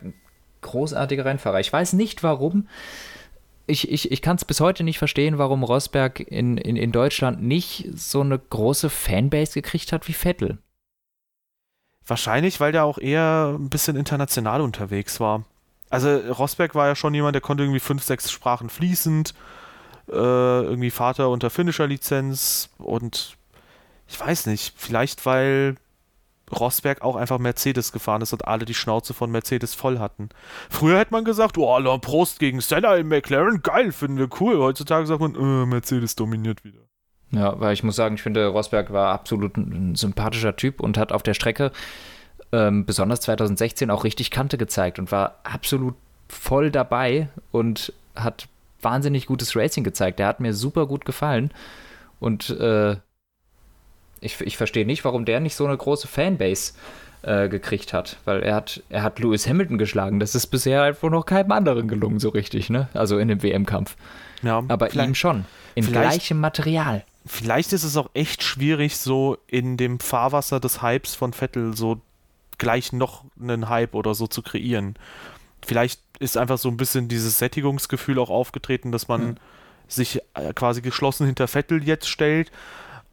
[0.61, 1.61] großartiger Rennfahrer.
[1.61, 2.69] Ich weiß nicht warum
[3.67, 7.43] ich, ich, ich kann es bis heute nicht verstehen, warum Rosberg in, in, in Deutschland
[7.43, 10.59] nicht so eine große Fanbase gekriegt hat wie Vettel.
[12.07, 15.45] Wahrscheinlich, weil der auch eher ein bisschen international unterwegs war.
[15.91, 19.35] Also Rosberg war ja schon jemand, der konnte irgendwie fünf, sechs Sprachen fließend,
[20.09, 23.37] äh, irgendwie Vater unter finnischer Lizenz und
[24.09, 25.77] ich weiß nicht, vielleicht weil
[26.53, 30.29] Rosberg auch einfach Mercedes gefahren ist und alle die Schnauze von Mercedes voll hatten.
[30.71, 34.59] Früher hätte man gesagt, oh, Alain Prost gegen Senna im McLaren, geil, finden wir cool.
[34.59, 36.81] Heutzutage sagt man, äh, Mercedes dominiert wieder.
[37.33, 41.13] Ja, weil ich muss sagen, ich finde, Rosberg war absolut ein sympathischer Typ und hat
[41.13, 41.73] auf der Strecke
[42.53, 45.97] ähm, besonders 2016 auch richtig Kante gezeigt und war absolut
[46.29, 48.49] voll dabei und hat
[48.81, 50.19] wahnsinnig gutes Racing gezeigt.
[50.21, 51.51] Der hat mir super gut gefallen
[52.21, 52.97] und äh,
[54.21, 56.73] ich, ich verstehe nicht, warum der nicht so eine große Fanbase
[57.23, 60.21] äh, gekriegt hat, weil er hat, er hat Lewis Hamilton geschlagen.
[60.21, 62.89] Das ist bisher einfach noch keinem anderen gelungen, so richtig, ne?
[62.95, 63.97] Also in dem WM-Kampf.
[64.43, 65.45] Ja, Aber ihm schon.
[65.75, 67.05] In gleichem Material.
[67.27, 72.01] Vielleicht ist es auch echt schwierig, so in dem Fahrwasser des Hypes von Vettel so
[72.59, 74.95] gleich noch einen Hype oder so zu kreieren.
[75.67, 79.37] Vielleicht ist einfach so ein bisschen dieses Sättigungsgefühl auch aufgetreten, dass man mhm.
[79.89, 82.53] sich äh, quasi geschlossen hinter Vettel jetzt stellt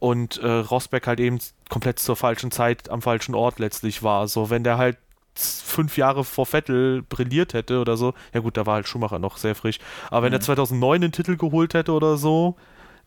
[0.04, 1.40] und äh, Rosberg halt eben
[1.70, 4.28] komplett zur falschen Zeit am falschen Ort letztlich war.
[4.28, 4.98] So, wenn der halt
[5.34, 9.38] fünf Jahre vor Vettel brilliert hätte oder so, ja gut, da war halt Schumacher noch
[9.38, 10.26] sehr frisch, aber mhm.
[10.26, 12.58] wenn er 2009 den Titel geholt hätte oder so,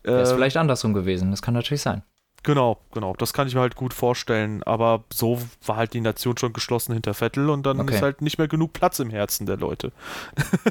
[0.01, 2.01] äh, wäre es vielleicht andersrum gewesen, das kann natürlich sein.
[2.41, 6.35] Genau, genau, das kann ich mir halt gut vorstellen, aber so war halt die Nation
[6.35, 7.93] schon geschlossen hinter Vettel und dann okay.
[7.93, 9.91] ist halt nicht mehr genug Platz im Herzen der Leute.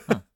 [0.09, 0.23] Hm.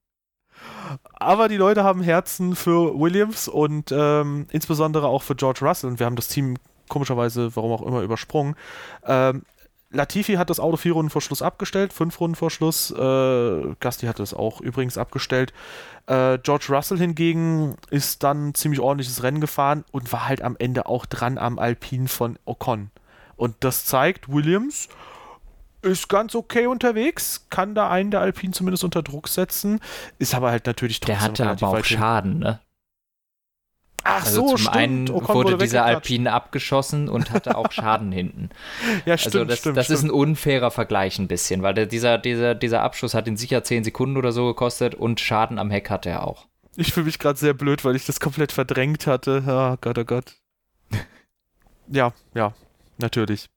[1.12, 5.90] Aber die Leute haben Herzen für Williams und ähm, insbesondere auch für George Russell.
[5.90, 6.56] Und wir haben das Team
[6.88, 8.56] komischerweise, warum auch immer, übersprungen.
[9.04, 9.42] Ähm,
[9.92, 12.92] Latifi hat das Auto vier Runden vor Schluss abgestellt, fünf Runden vor Schluss.
[12.92, 15.52] Äh, Gasti hat es auch übrigens abgestellt.
[16.06, 20.86] Äh, George Russell hingegen ist dann ziemlich ordentliches Rennen gefahren und war halt am Ende
[20.86, 22.90] auch dran am Alpin von Ocon.
[23.36, 24.88] Und das zeigt, Williams
[25.82, 29.80] ist ganz okay unterwegs, kann da einen der Alpinen zumindest unter Druck setzen,
[30.18, 32.60] ist aber halt natürlich trotzdem Der hatte aber auch Schaden, ne?
[34.02, 34.76] Ach also so, zum stimmt.
[34.76, 38.50] einen Ocon wurde dieser Alpine abgeschossen und hatte auch Schaden hinten.
[39.04, 39.76] Ja, stimmt, also das, stimmt.
[39.76, 39.98] Das stimmt.
[39.98, 43.62] ist ein unfairer Vergleich ein bisschen, weil der, dieser, dieser, dieser Abschuss hat ihn sicher
[43.62, 46.46] 10 Sekunden oder so gekostet und Schaden am Heck hatte er auch.
[46.76, 49.42] Ich fühle mich gerade sehr blöd, weil ich das komplett verdrängt hatte.
[49.46, 50.36] Oh Gott, oh Gott.
[51.88, 52.54] ja, ja,
[52.98, 53.50] natürlich.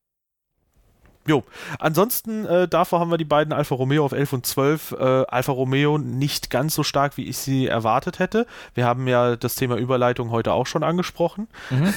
[1.25, 1.43] Jo,
[1.79, 4.91] ansonsten äh, davor haben wir die beiden Alfa Romeo auf 11 und 12.
[4.91, 8.45] Äh, Alfa Romeo nicht ganz so stark, wie ich sie erwartet hätte.
[8.73, 11.47] Wir haben ja das Thema Überleitung heute auch schon angesprochen.
[11.69, 11.93] Mhm.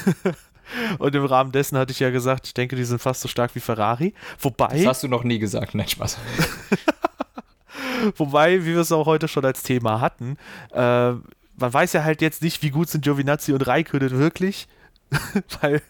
[0.98, 3.54] und im Rahmen dessen hatte ich ja gesagt, ich denke, die sind fast so stark
[3.54, 4.14] wie Ferrari.
[4.38, 4.78] Wobei.
[4.78, 6.18] Das hast du noch nie gesagt, nein, Spaß.
[8.16, 10.36] Wobei, wie wir es auch heute schon als Thema hatten,
[10.72, 11.12] äh,
[11.58, 14.68] man weiß ja halt jetzt nicht, wie gut sind Giovinazzi und Raikkonen wirklich,
[15.60, 15.82] weil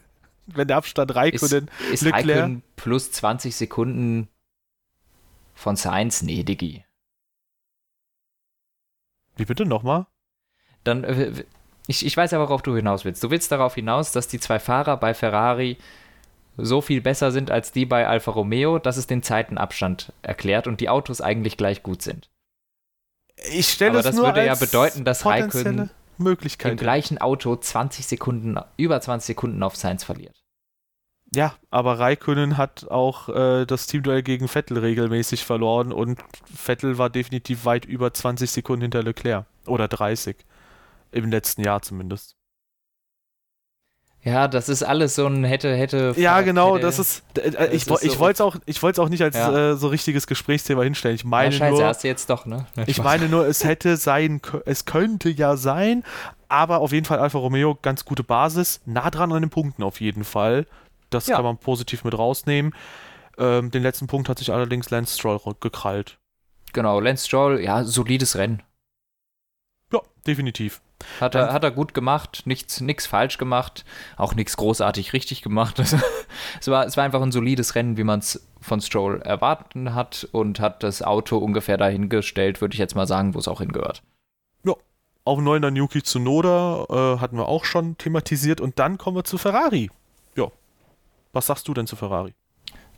[0.46, 2.12] wenn der Abstand Raikkonen, ist, ist.
[2.12, 4.28] Raikkonen plus 20 Sekunden
[5.54, 6.22] von Sainz?
[6.22, 6.84] Nee, Diggi.
[9.36, 10.06] Wie bitte nochmal?
[10.84, 11.44] Dann, äh,
[11.86, 13.22] ich, ich weiß ja, worauf du hinaus willst.
[13.22, 15.78] Du willst darauf hinaus, dass die zwei Fahrer bei Ferrari
[16.56, 20.80] so viel besser sind als die bei Alfa Romeo, dass es den Zeitenabstand erklärt und
[20.80, 22.30] die Autos eigentlich gleich gut sind.
[23.50, 26.72] Ich stelle Aber das würde ja bedeuten, dass Raikkonen Möglichkeit.
[26.72, 30.42] Im gleichen Auto 20 Sekunden, über 20 Sekunden auf Sainz verliert.
[31.34, 37.10] Ja, aber Raikönnen hat auch äh, das Teamduell gegen Vettel regelmäßig verloren und Vettel war
[37.10, 39.46] definitiv weit über 20 Sekunden hinter Leclerc.
[39.66, 40.36] Oder 30.
[41.10, 42.36] Im letzten Jahr zumindest.
[44.26, 46.12] Ja, das ist alles so ein hätte, hätte.
[46.16, 47.22] Ja, genau, hätte, das ist.
[47.38, 49.70] Äh, das ich ich so wollte es auch, auch nicht als ja.
[49.70, 51.14] äh, so richtiges Gesprächsthema hinstellen.
[51.14, 51.86] Ich meine ja, scheiße, nur.
[51.86, 52.66] hast du jetzt doch, ne?
[52.86, 56.02] ich meine nur, es hätte sein, es könnte ja sein,
[56.48, 60.00] aber auf jeden Fall Alfa Romeo ganz gute Basis, nah dran an den Punkten auf
[60.00, 60.66] jeden Fall.
[61.10, 61.36] Das ja.
[61.36, 62.74] kann man positiv mit rausnehmen.
[63.38, 66.18] Ähm, den letzten Punkt hat sich allerdings Lance Stroll gekrallt.
[66.72, 68.64] Genau, Lance Stroll, ja, solides Rennen.
[69.92, 70.80] Ja, definitiv.
[71.20, 73.84] Hat er, hat er gut gemacht, nichts, nichts falsch gemacht,
[74.16, 75.78] auch nichts großartig richtig gemacht.
[76.60, 80.28] es, war, es war einfach ein solides Rennen, wie man es von Stroll erwarten hat
[80.32, 84.02] und hat das Auto ungefähr dahingestellt, würde ich jetzt mal sagen, wo es auch hingehört.
[84.64, 84.74] Ja,
[85.24, 89.38] auch neuner Yuki Tsunoda äh, hatten wir auch schon thematisiert und dann kommen wir zu
[89.38, 89.90] Ferrari.
[90.36, 90.48] Ja,
[91.32, 92.34] was sagst du denn zu Ferrari?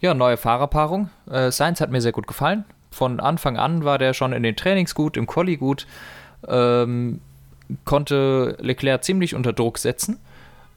[0.00, 1.10] Ja, neue Fahrerpaarung.
[1.28, 2.64] Äh, Sainz hat mir sehr gut gefallen.
[2.90, 5.86] Von Anfang an war der schon in den Trainings gut, im Quali gut.
[6.46, 7.20] Ähm,
[7.84, 10.18] konnte Leclerc ziemlich unter Druck setzen.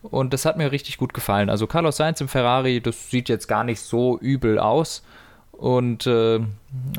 [0.04, 1.50] Und das hat mir richtig gut gefallen.
[1.50, 5.04] Also Carlos Sainz im Ferrari, das sieht jetzt gar nicht so übel aus.
[5.52, 6.40] Und äh,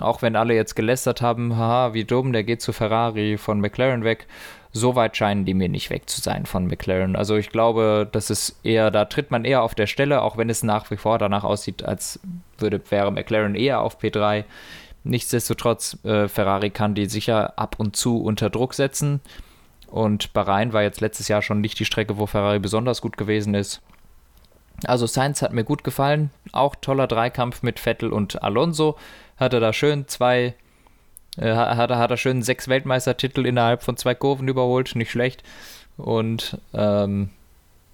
[0.01, 4.05] auch wenn alle jetzt gelästert haben, haha, wie dumm, der geht zu Ferrari von McLaren
[4.05, 4.29] weg.
[4.75, 7.17] so weit scheinen die mir nicht weg zu sein von McLaren.
[7.17, 10.49] Also ich glaube, das ist eher, da tritt man eher auf der Stelle, auch wenn
[10.49, 12.21] es nach wie vor danach aussieht, als
[12.57, 14.45] würde, wäre McLaren eher auf P3.
[15.05, 19.21] Nichtsdestotrotz, äh, Ferrari kann die sicher ab und zu unter Druck setzen.
[19.93, 23.53] Und Bahrain war jetzt letztes Jahr schon nicht die Strecke, wo Ferrari besonders gut gewesen
[23.53, 23.83] ist.
[24.87, 26.31] Also Sainz hat mir gut gefallen.
[26.53, 28.97] Auch toller Dreikampf mit Vettel und Alonso.
[29.37, 30.55] Hatte da schön zwei,
[31.37, 34.97] äh, hat, hat er schön sechs Weltmeistertitel innerhalb von zwei Kurven überholt.
[34.97, 35.43] Nicht schlecht.
[35.99, 37.29] Und ähm,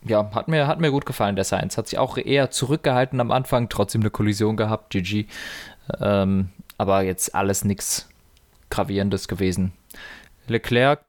[0.05, 1.77] ja, hat mir, hat mir gut gefallen, der Sainz.
[1.77, 5.27] Hat sich auch eher zurückgehalten am Anfang, trotzdem eine Kollision gehabt, GG.
[6.01, 8.09] Ähm, aber jetzt alles nichts
[8.71, 9.73] Gravierendes gewesen.
[10.47, 11.01] Leclerc,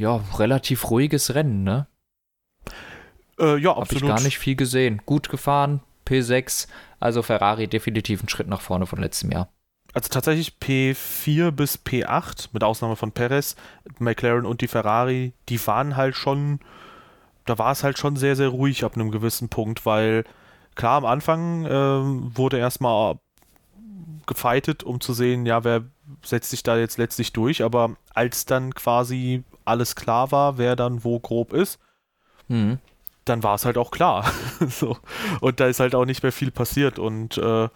[0.00, 1.86] ja, relativ ruhiges Rennen, ne?
[3.38, 5.02] Äh, ja, Habe ich gar nicht viel gesehen.
[5.04, 9.52] Gut gefahren, P6, also Ferrari definitiv ein Schritt nach vorne von letztem Jahr.
[9.92, 13.56] Also tatsächlich P4 bis P8, mit Ausnahme von Perez,
[13.98, 16.60] McLaren und die Ferrari, die waren halt schon,
[17.44, 20.24] da war es halt schon sehr, sehr ruhig ab einem gewissen Punkt, weil
[20.76, 23.18] klar, am Anfang äh, wurde erstmal
[24.26, 25.84] gefeitet, um zu sehen, ja, wer
[26.22, 31.04] setzt sich da jetzt letztlich durch, aber als dann quasi alles klar war, wer dann
[31.04, 31.78] wo grob ist,
[32.48, 32.78] mhm.
[33.24, 34.30] dann war es halt auch klar.
[34.68, 34.96] so.
[35.40, 37.68] Und da ist halt auch nicht mehr viel passiert und äh,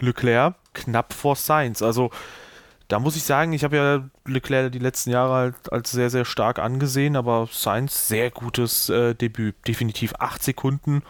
[0.00, 1.82] Leclerc knapp vor Sainz.
[1.82, 2.10] Also
[2.88, 6.24] da muss ich sagen, ich habe ja Leclerc die letzten Jahre halt als sehr, sehr
[6.24, 9.56] stark angesehen, aber Sainz sehr gutes äh, Debüt.
[9.66, 11.02] Definitiv 8 Sekunden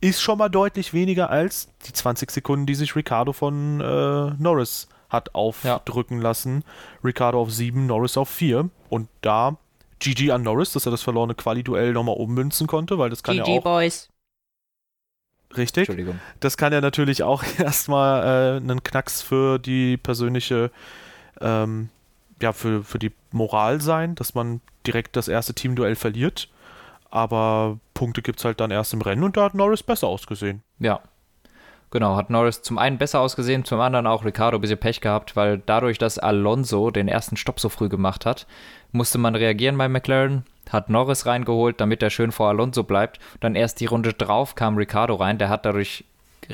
[0.00, 4.88] ist schon mal deutlich weniger als die 20 Sekunden, die sich Ricardo von äh, Norris
[5.08, 6.22] hat aufdrücken ja.
[6.22, 6.64] lassen.
[7.02, 8.68] Ricardo auf 7, Norris auf 4.
[8.88, 9.56] Und da
[10.00, 13.50] GG an Norris, dass er das verlorene Quali-Duell nochmal ummünzen konnte, weil das kann GG
[13.50, 13.62] ja auch.
[13.62, 14.08] Boys.
[15.56, 15.88] Richtig.
[15.88, 16.20] Entschuldigung.
[16.40, 20.70] Das kann ja natürlich auch erstmal äh, einen Knacks für die persönliche,
[21.40, 21.88] ähm,
[22.40, 26.48] ja, für, für die Moral sein, dass man direkt das erste Teamduell verliert.
[27.10, 30.62] Aber Punkte gibt es halt dann erst im Rennen und da hat Norris besser ausgesehen.
[30.78, 31.00] Ja.
[31.90, 35.36] Genau, hat Norris zum einen besser ausgesehen, zum anderen auch Ricardo ein bisschen Pech gehabt,
[35.36, 38.46] weil dadurch, dass Alonso den ersten Stopp so früh gemacht hat,
[38.92, 43.20] musste man reagieren bei McLaren hat Norris reingeholt, damit er schön vor Alonso bleibt.
[43.40, 46.04] Dann erst die Runde drauf kam Ricardo rein, der hat dadurch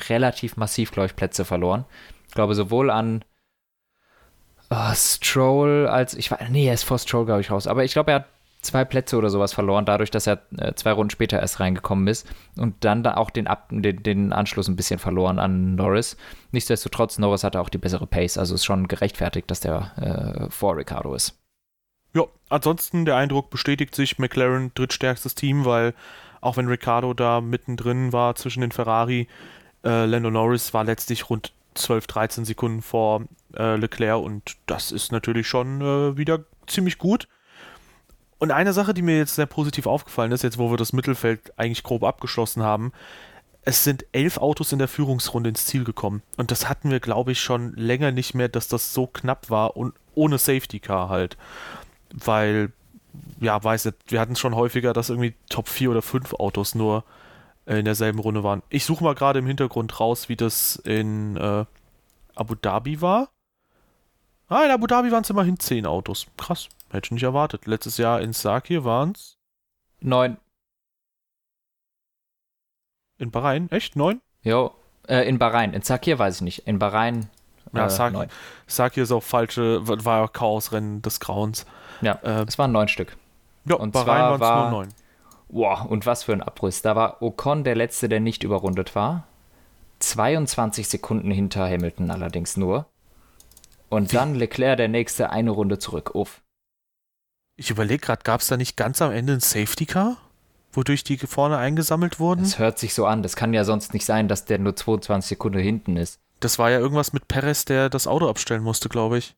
[0.08, 1.84] relativ massiv, glaube ich, Plätze verloren.
[2.28, 3.24] Ich glaube, sowohl an
[4.70, 7.92] oh, Stroll als, ich war, nee, er ist vor Stroll, glaube ich, raus, aber ich
[7.92, 8.26] glaube, er hat
[8.62, 12.26] zwei Plätze oder sowas verloren, dadurch, dass er äh, zwei Runden später erst reingekommen ist
[12.56, 16.16] und dann da auch den, Ab den, den Anschluss ein bisschen verloren an Norris.
[16.52, 20.76] Nichtsdestotrotz, Norris hatte auch die bessere Pace, also ist schon gerechtfertigt, dass der äh, vor
[20.76, 21.38] Ricardo ist.
[22.14, 25.94] Ja, ansonsten der Eindruck bestätigt sich, McLaren drittstärkstes Team, weil
[26.40, 29.28] auch wenn Ricciardo da mittendrin war zwischen den Ferrari,
[29.84, 33.22] äh, Lando Norris war letztlich rund 12, 13 Sekunden vor
[33.56, 37.28] äh, Leclerc und das ist natürlich schon äh, wieder ziemlich gut.
[38.42, 41.52] Und eine Sache, die mir jetzt sehr positiv aufgefallen ist, jetzt wo wir das Mittelfeld
[41.56, 42.92] eigentlich grob abgeschlossen haben,
[43.64, 46.22] es sind elf Autos in der Führungsrunde ins Ziel gekommen.
[46.36, 49.76] Und das hatten wir, glaube ich, schon länger nicht mehr, dass das so knapp war
[49.76, 51.36] und ohne Safety Car halt
[52.12, 52.72] weil,
[53.40, 56.74] ja, weiß nicht, wir hatten es schon häufiger, dass irgendwie Top 4 oder 5 Autos
[56.74, 57.04] nur
[57.66, 58.62] äh, in derselben Runde waren.
[58.68, 61.64] Ich suche mal gerade im Hintergrund raus, wie das in äh,
[62.34, 63.30] Abu Dhabi war.
[64.48, 66.26] Ah, in Abu Dhabi waren es immerhin 10 Autos.
[66.36, 67.66] Krass, hätte ich nicht erwartet.
[67.66, 69.38] Letztes Jahr in Sakir waren es
[70.00, 70.36] 9.
[73.18, 73.70] In Bahrain?
[73.70, 73.96] Echt?
[73.96, 74.20] 9?
[74.42, 74.74] Jo,
[75.08, 75.74] äh, in Bahrain.
[75.74, 76.58] In Sakir weiß ich nicht.
[76.66, 77.28] In Bahrain
[77.72, 78.26] ja, äh, Saki,
[78.66, 81.66] Saki ist auch falsche, war ja Chaosrennen des Grauens.
[82.00, 83.16] Ja, äh, es waren neun Stück.
[83.64, 84.88] Ja, und bei Rhein waren es nur neun.
[85.48, 86.82] Wow, und was für ein Abriss.
[86.82, 89.26] Da war Ocon der Letzte, der nicht überrundet war.
[90.00, 92.86] 22 Sekunden hinter Hamilton allerdings nur.
[93.88, 94.16] Und Wie?
[94.16, 96.14] dann Leclerc der Nächste, eine Runde zurück.
[96.14, 96.41] Uff.
[97.56, 100.16] Ich überlege gerade, gab es da nicht ganz am Ende ein Safety Car?
[100.72, 102.42] Wodurch die vorne eingesammelt wurden?
[102.42, 103.22] Das hört sich so an.
[103.22, 106.18] Das kann ja sonst nicht sein, dass der nur 22 Sekunden hinten ist.
[106.40, 109.34] Das war ja irgendwas mit Perez, der das Auto abstellen musste, glaube ich.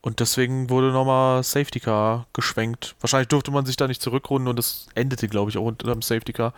[0.00, 2.94] Und deswegen wurde nochmal Safety Car geschwenkt.
[3.00, 6.02] Wahrscheinlich durfte man sich da nicht zurückrunden und es endete, glaube ich, auch unter dem
[6.02, 6.52] Safety Car.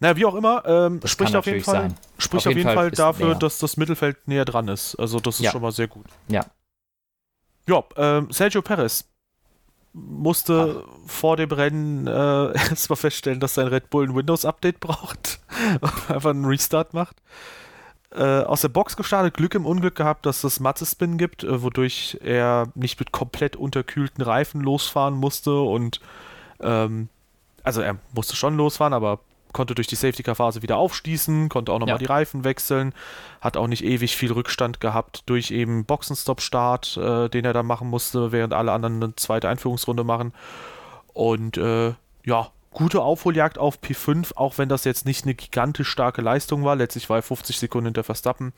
[0.00, 3.28] Naja, wie auch immer, ähm, spricht auf jeden Fall, spricht auf jeden Fall, Fall dafür,
[3.28, 3.38] näher.
[3.38, 4.94] dass das Mittelfeld näher dran ist.
[4.96, 5.52] Also das ist ja.
[5.52, 6.06] schon mal sehr gut.
[6.28, 6.44] Ja.
[7.68, 9.04] Ja, ähm, Sergio Perez
[9.92, 11.08] musste Ach.
[11.08, 12.10] vor dem Rennen äh,
[12.70, 15.40] erstmal feststellen, dass sein Red Bull ein Windows-Update braucht.
[16.08, 17.16] Einfach einen Restart macht
[18.14, 22.18] äh, aus der Box gestartet, Glück im Unglück gehabt, dass es Matze-Spin gibt, äh, wodurch
[22.22, 26.00] er nicht mit komplett unterkühlten Reifen losfahren musste und
[26.60, 27.08] ähm,
[27.62, 29.20] also er musste schon losfahren, aber
[29.52, 31.98] konnte durch die Safety-Car-Phase wieder aufstießen, konnte auch nochmal Ja.
[31.98, 32.94] die Reifen wechseln,
[33.40, 37.88] hat auch nicht ewig viel Rückstand gehabt durch eben Boxenstopp-Start, äh, den er da machen
[37.88, 40.32] musste, während alle anderen eine zweite Einführungsrunde machen.
[41.12, 41.94] Und äh,
[42.24, 46.76] ja, gute Aufholjagd auf P5, auch wenn das jetzt nicht eine gigantisch starke Leistung war.
[46.76, 48.52] Letztlich war er 50 Sekunden hinter Verstappen.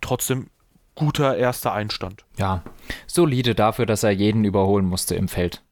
[0.00, 0.48] Trotzdem
[0.94, 2.24] guter erster Einstand.
[2.38, 2.62] Ja,
[3.06, 5.62] solide dafür, dass er jeden überholen musste im Feld.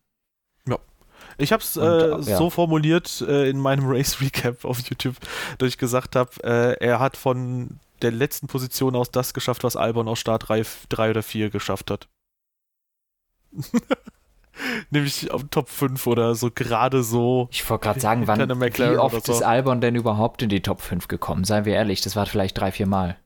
[1.38, 2.36] Ich habe es äh, äh, ja.
[2.36, 5.16] so formuliert äh, in meinem Race Recap auf YouTube,
[5.58, 9.76] dass ich gesagt habe, äh, er hat von der letzten Position aus das geschafft, was
[9.76, 12.08] Albon aus Startreihe 3 oder 4 geschafft hat.
[14.90, 17.48] Nämlich auf Top 5 oder so gerade so.
[17.50, 19.32] Ich wollte gerade sagen, wann, wie oft so.
[19.32, 21.44] ist Albon denn überhaupt in die Top 5 gekommen?
[21.44, 23.16] Seien wir ehrlich, das war vielleicht drei, vier Mal.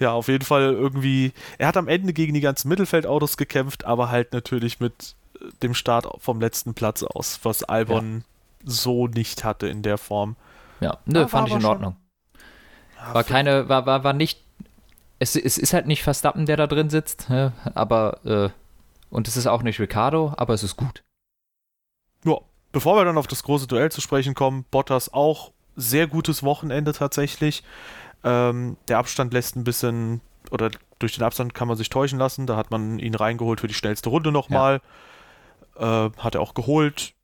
[0.00, 1.32] Ja, auf jeden Fall irgendwie.
[1.58, 5.14] Er hat am Ende gegen die ganzen Mittelfeldautos gekämpft, aber halt natürlich mit
[5.62, 8.24] dem Start vom letzten Platz aus, was Albon
[8.64, 10.36] so nicht hatte in der Form.
[10.80, 11.96] Ja, nö, fand ich in schon- Ordnung.
[13.12, 14.44] War keine, war, war, war nicht.
[15.18, 17.52] Es, es ist halt nicht Verstappen, der da drin sitzt, ne?
[17.74, 18.50] aber äh,
[19.10, 21.02] und es ist auch nicht Ricardo, aber es ist gut.
[22.24, 22.36] Ja,
[22.72, 26.92] bevor wir dann auf das große Duell zu sprechen kommen, Bottas auch sehr gutes Wochenende
[26.92, 27.62] tatsächlich.
[28.24, 30.20] Ähm, der Abstand lässt ein bisschen,
[30.50, 32.46] oder durch den Abstand kann man sich täuschen lassen.
[32.46, 34.80] Da hat man ihn reingeholt für die schnellste Runde nochmal.
[35.80, 37.14] Äh, hat er auch geholt.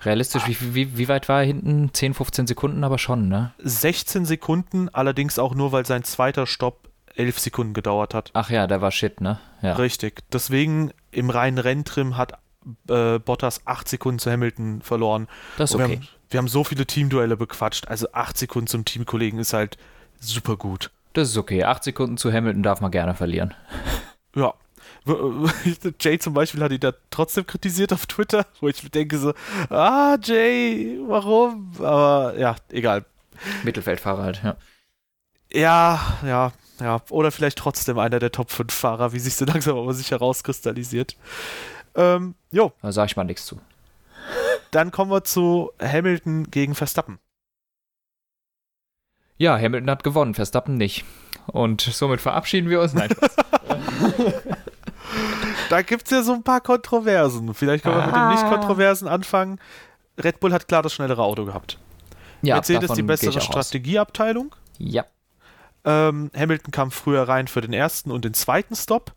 [0.00, 1.92] Realistisch, wie, wie, wie weit war er hinten?
[1.92, 3.52] 10, 15 Sekunden, aber schon, ne?
[3.58, 8.30] 16 Sekunden, allerdings auch nur, weil sein zweiter Stopp 11 Sekunden gedauert hat.
[8.34, 9.40] Ach ja, der war shit, ne?
[9.60, 9.74] Ja.
[9.74, 10.22] Richtig.
[10.32, 12.34] Deswegen im reinen Renntrim hat
[12.88, 15.26] äh, Bottas 8 Sekunden zu Hamilton verloren.
[15.56, 15.88] Das ist okay.
[15.88, 17.88] wir, haben, wir haben so viele Teamduelle bequatscht.
[17.88, 19.78] Also 8 Sekunden zum Teamkollegen ist halt
[20.20, 20.92] super gut.
[21.12, 21.64] Das ist okay.
[21.64, 23.54] 8 Sekunden zu Hamilton darf man gerne verlieren.
[24.36, 24.54] Ja.
[26.00, 29.32] Jay zum Beispiel hat ihn da trotzdem kritisiert auf Twitter, wo ich mir denke so,
[29.70, 31.72] ah, Jay, warum?
[31.78, 33.04] Aber ja, egal.
[33.64, 34.56] Mittelfeldfahrer halt, ja.
[35.50, 37.00] Ja, ja, ja.
[37.10, 41.16] Oder vielleicht trotzdem einer der Top 5 Fahrer, wie sich so langsam aber sicher rauskristallisiert.
[41.94, 43.60] Ähm, jo, Da sag ich mal nichts zu.
[44.70, 47.18] dann kommen wir zu Hamilton gegen Verstappen.
[49.38, 51.04] Ja, Hamilton hat gewonnen, Verstappen nicht.
[51.46, 52.92] Und somit verabschieden wir uns.
[52.92, 53.08] Nein.
[55.68, 57.52] Da gibt es ja so ein paar Kontroversen.
[57.54, 58.30] Vielleicht können wir mit den Ah.
[58.32, 59.60] nicht-Kontroversen anfangen.
[60.22, 61.78] Red Bull hat klar das schnellere Auto gehabt.
[62.42, 63.40] ja, Mercedes die bessere.
[63.40, 64.54] Strategieabteilung.
[64.78, 65.04] Ja,
[65.84, 69.12] Ähm, Hamilton kam früher rein für den ersten und den zweiten Stop.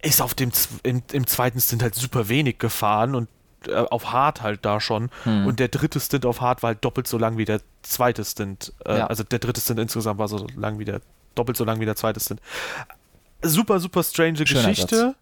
[0.00, 0.52] Ist auf dem
[0.84, 3.28] im, im zweiten Stint halt super wenig gefahren und
[3.66, 5.10] äh, auf Hard halt da schon.
[5.24, 5.46] Hm.
[5.46, 8.72] Und der dritte Stint auf Hard war halt doppelt so lang wie der zweite Stint.
[8.86, 9.06] Äh, Ja.
[9.08, 11.00] Also der dritte Stint insgesamt war so lang wie der,
[11.34, 12.40] doppelt so lang wie der zweite Stint.
[13.42, 15.14] Super, super strange Schöner Geschichte.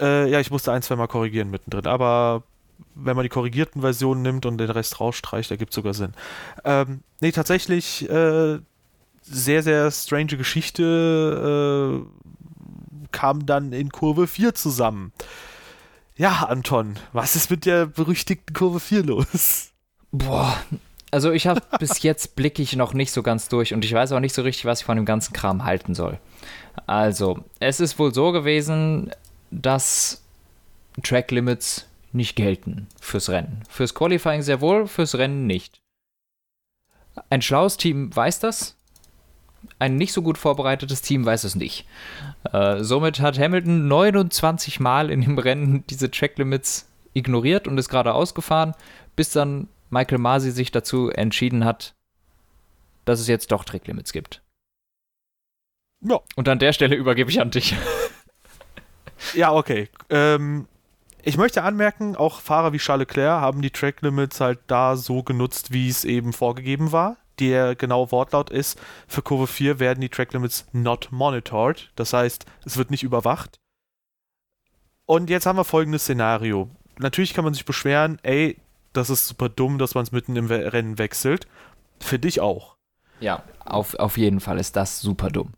[0.00, 2.42] Äh, ja, ich musste ein, zwei Mal korrigieren mittendrin, aber
[2.94, 6.14] wenn man die korrigierten Versionen nimmt und den Rest rausstreicht, ergibt sogar Sinn.
[6.64, 8.58] Ähm, nee, tatsächlich äh,
[9.22, 12.26] sehr, sehr strange Geschichte äh,
[13.12, 15.12] kam dann in Kurve 4 zusammen.
[16.16, 19.70] Ja, Anton, was ist mit der berüchtigten Kurve 4 los?
[20.10, 20.56] Boah,
[21.10, 24.12] also ich habe bis jetzt blicke ich noch nicht so ganz durch und ich weiß
[24.12, 26.18] auch nicht so richtig, was ich von dem ganzen Kram halten soll.
[26.86, 29.10] Also, es ist wohl so gewesen,
[29.52, 30.22] dass
[31.02, 33.62] Track Limits nicht gelten fürs Rennen.
[33.68, 35.80] Fürs Qualifying sehr wohl, fürs Rennen nicht.
[37.30, 38.76] Ein schlaues Team weiß das.
[39.78, 41.86] Ein nicht so gut vorbereitetes Team weiß es nicht.
[42.52, 47.88] Äh, somit hat Hamilton 29 Mal in dem Rennen diese Track Limits ignoriert und ist
[47.88, 48.74] geradeaus gefahren,
[49.14, 51.94] bis dann Michael Masi sich dazu entschieden hat,
[53.04, 54.42] dass es jetzt doch Track Limits gibt.
[56.00, 57.76] Ja, Und an der Stelle übergebe ich an dich.
[59.34, 59.88] ja okay.
[60.10, 60.66] Ähm,
[61.22, 65.22] ich möchte anmerken, auch Fahrer wie Charles Leclerc haben die Track Limits halt da so
[65.22, 67.16] genutzt, wie es eben vorgegeben war.
[67.38, 71.90] Der genaue Wortlaut ist, für Kurve 4 werden die Track Limits not monitored.
[71.96, 73.58] Das heißt, es wird nicht überwacht.
[75.06, 76.68] Und jetzt haben wir folgendes Szenario.
[76.98, 78.58] Natürlich kann man sich beschweren, ey,
[78.92, 81.46] das ist super dumm, dass man es mitten im Rennen wechselt.
[82.00, 82.76] Finde ich auch.
[83.20, 85.52] Ja, auf, auf jeden Fall ist das super dumm.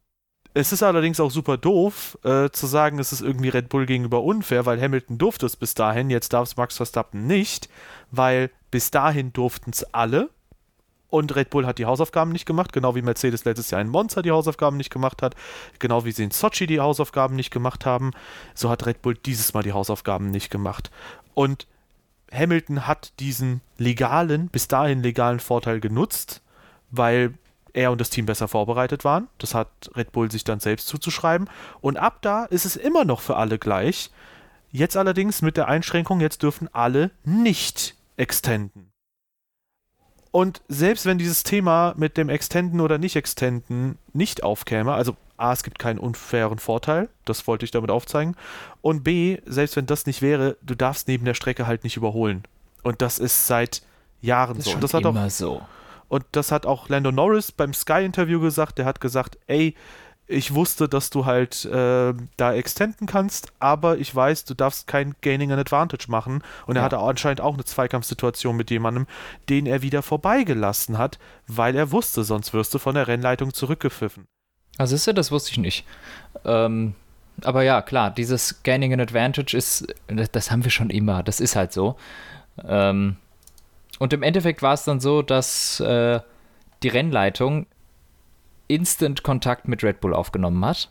[0.57, 4.23] Es ist allerdings auch super doof, äh, zu sagen, es ist irgendwie Red Bull gegenüber
[4.23, 7.69] unfair, weil Hamilton durfte es bis dahin, jetzt darf es Max Verstappen nicht,
[8.13, 10.31] weil bis dahin durften es alle
[11.11, 14.23] und Red Bull hat die Hausaufgaben nicht gemacht, genau wie Mercedes letztes Jahr in Monza
[14.23, 15.35] die Hausaufgaben nicht gemacht hat,
[15.81, 18.13] genau wie sie in Sochi die Hausaufgaben nicht gemacht haben,
[18.55, 20.93] so hat Red Bull dieses Mal die Hausaufgaben nicht gemacht.
[21.35, 21.67] Und
[22.33, 26.43] Hamilton hat diesen legalen, bis dahin legalen Vorteil genutzt,
[26.91, 27.35] weil
[27.75, 29.29] er und das Team besser vorbereitet waren.
[29.39, 31.51] Das hat Red Bull sich dann selbst zuzuschreiben.
[31.81, 34.11] Und ab da ist es immer noch für alle gleich.
[34.71, 38.91] Jetzt allerdings mit der Einschränkung, jetzt dürfen alle nicht extenden.
[40.31, 45.53] Und selbst wenn dieses Thema mit dem Extenden oder nicht Extenden nicht aufkäme, also A,
[45.53, 48.37] es gibt keinen unfairen Vorteil, das wollte ich damit aufzeigen.
[48.83, 52.43] Und B, selbst wenn das nicht wäre, du darfst neben der Strecke halt nicht überholen.
[52.83, 53.83] Und das ist seit
[54.23, 54.71] Jahren Das so.
[54.71, 55.63] ist schon das hat immer auch so.
[56.09, 58.79] Und das hat auch Lando Norris beim Sky-Interview gesagt.
[58.79, 59.75] Der hat gesagt, ey,
[60.27, 65.15] ich wusste, dass du halt äh, da extenden kannst, aber ich weiß, du darfst kein
[65.21, 66.43] Gaining an Advantage machen.
[66.67, 66.85] Und er Ja.
[66.87, 69.07] hatte auch anscheinend auch eine Zweikampfsituation mit jemandem,
[69.51, 74.25] den er wieder vorbeigelassen hat, weil er wusste, sonst wirst du von der Rennleitung zurückgepfiffen.
[74.79, 75.85] Also ist ja, das wusste ich nicht.
[76.45, 76.95] Ähm,
[77.43, 81.39] aber ja, klar, dieses Gaining an Advantage ist, das, das haben wir schon immer, das
[81.41, 81.97] ist halt so.
[82.67, 83.17] Ähm,
[83.99, 86.21] und im Endeffekt war es dann so, dass äh,
[86.83, 87.67] die Rennleitung
[88.69, 90.91] instant Kontakt mit Red Bull aufgenommen hat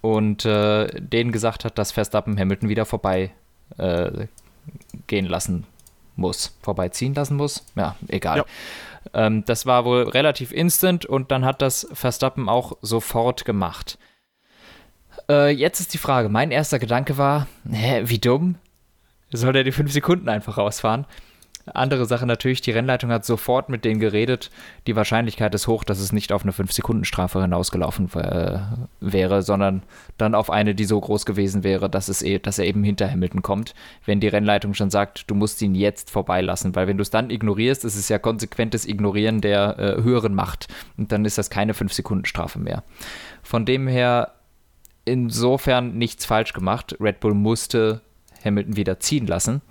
[0.00, 3.32] und äh, denen gesagt hat, dass Verstappen Hamilton wieder vorbei
[3.78, 4.26] äh,
[5.06, 5.66] gehen lassen
[6.16, 7.64] muss, vorbeiziehen lassen muss.
[7.74, 8.38] Ja, egal.
[8.38, 9.26] Ja.
[9.26, 13.98] Ähm, das war wohl relativ instant und dann hat das Verstappen auch sofort gemacht.
[15.28, 18.56] Äh, jetzt ist die Frage, mein erster Gedanke war, hä, wie dumm?
[19.30, 21.06] Soll der die fünf Sekunden einfach rausfahren?
[21.74, 24.50] Andere Sache natürlich, die Rennleitung hat sofort mit denen geredet.
[24.86, 28.58] Die Wahrscheinlichkeit ist hoch, dass es nicht auf eine 5-Sekunden-Strafe hinausgelaufen äh,
[29.00, 29.82] wäre, sondern
[30.16, 33.10] dann auf eine, die so groß gewesen wäre, dass, es eh, dass er eben hinter
[33.10, 36.74] Hamilton kommt, wenn die Rennleitung schon sagt, du musst ihn jetzt vorbeilassen.
[36.74, 40.68] Weil wenn du es dann ignorierst, ist es ja konsequentes Ignorieren der äh, höheren Macht.
[40.96, 42.82] Und dann ist das keine 5-Sekunden-Strafe mehr.
[43.42, 44.32] Von dem her
[45.04, 46.96] insofern nichts falsch gemacht.
[47.00, 48.02] Red Bull musste
[48.44, 49.62] Hamilton wieder ziehen lassen.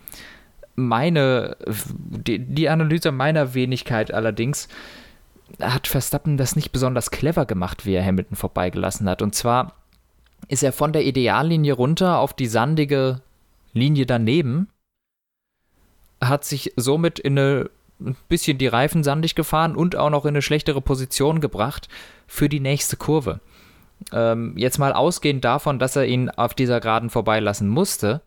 [0.79, 4.67] Meine, die, die Analyse meiner Wenigkeit allerdings
[5.59, 9.21] hat Verstappen das nicht besonders clever gemacht, wie er Hamilton vorbeigelassen hat.
[9.21, 9.73] Und zwar
[10.47, 13.21] ist er von der Ideallinie runter auf die sandige
[13.73, 14.69] Linie daneben,
[16.21, 17.69] hat sich somit in eine
[17.99, 21.89] ein bisschen die Reifen sandig gefahren und auch noch in eine schlechtere Position gebracht
[22.27, 23.39] für die nächste Kurve.
[24.11, 28.21] Ähm, jetzt mal ausgehend davon, dass er ihn auf dieser Geraden vorbeilassen musste,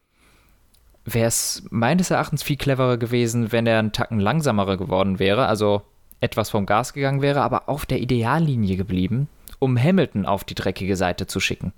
[1.14, 5.82] wäre es meines Erachtens viel cleverer gewesen, wenn er einen Tacken langsamerer geworden wäre, also
[6.20, 10.96] etwas vom Gas gegangen wäre, aber auf der Ideallinie geblieben, um Hamilton auf die dreckige
[10.96, 11.72] Seite zu schicken.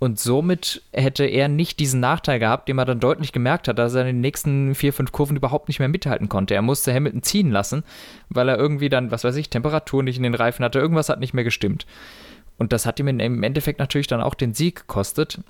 [0.00, 3.94] Und somit hätte er nicht diesen Nachteil gehabt, den er dann deutlich gemerkt hat, dass
[3.94, 6.54] er in den nächsten vier, fünf Kurven überhaupt nicht mehr mithalten konnte.
[6.54, 7.82] Er musste Hamilton ziehen lassen,
[8.28, 11.18] weil er irgendwie dann, was weiß ich, Temperatur nicht in den Reifen hatte, irgendwas hat
[11.18, 11.84] nicht mehr gestimmt.
[12.58, 15.40] Und das hat ihm im Endeffekt natürlich dann auch den Sieg gekostet.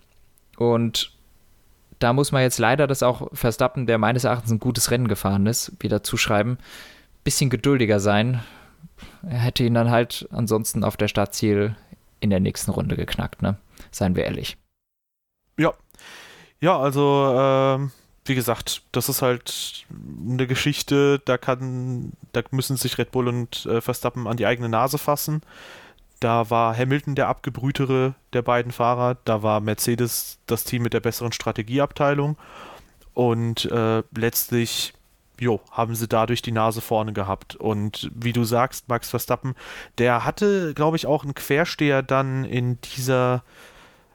[0.56, 1.12] Und
[1.98, 5.46] da muss man jetzt leider das auch Verstappen, der meines Erachtens ein gutes Rennen gefahren
[5.46, 6.58] ist, wieder zuschreiben.
[7.24, 8.42] Bisschen geduldiger sein.
[9.22, 11.76] Er hätte ihn dann halt ansonsten auf der Startziel
[12.20, 13.56] in der nächsten Runde geknackt, ne?
[13.90, 14.56] Seien wir ehrlich.
[15.56, 15.74] Ja.
[16.60, 17.92] Ja, also, ähm,
[18.24, 19.86] wie gesagt, das ist halt
[20.28, 24.68] eine Geschichte, da kann, da müssen sich Red Bull und äh, Verstappen an die eigene
[24.68, 25.42] Nase fassen.
[26.20, 31.00] Da war Hamilton der abgebrühtere der beiden Fahrer, da war Mercedes das Team mit der
[31.00, 32.36] besseren Strategieabteilung
[33.14, 34.94] und äh, letztlich
[35.40, 37.54] jo, haben sie dadurch die Nase vorne gehabt.
[37.54, 39.54] Und wie du sagst, Max Verstappen,
[39.98, 43.44] der hatte, glaube ich, auch einen Quersteher dann in dieser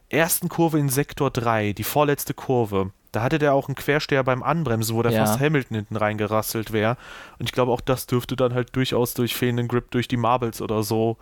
[0.09, 2.91] ersten Kurve in Sektor 3, die vorletzte Kurve.
[3.13, 5.25] Da hatte der auch einen Quersteher beim Anbremsen, wo der Ja.
[5.25, 6.97] fast Hamilton hinten reingerasselt wäre.
[7.39, 10.61] Und ich glaube, auch das dürfte dann halt durchaus durch fehlenden Grip durch die Marbles
[10.61, 11.17] oder so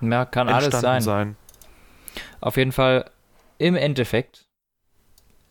[0.00, 1.02] Ja, kann alles sein.
[1.02, 1.36] sein.
[2.40, 3.10] Auf jeden Fall
[3.58, 4.46] im Endeffekt,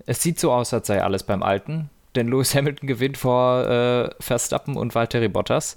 [0.06, 4.10] es sieht so aus, als sei alles beim Alten, denn Lewis Hamilton gewinnt vor äh,
[4.20, 5.76] Verstappen und Valtteri Bottas.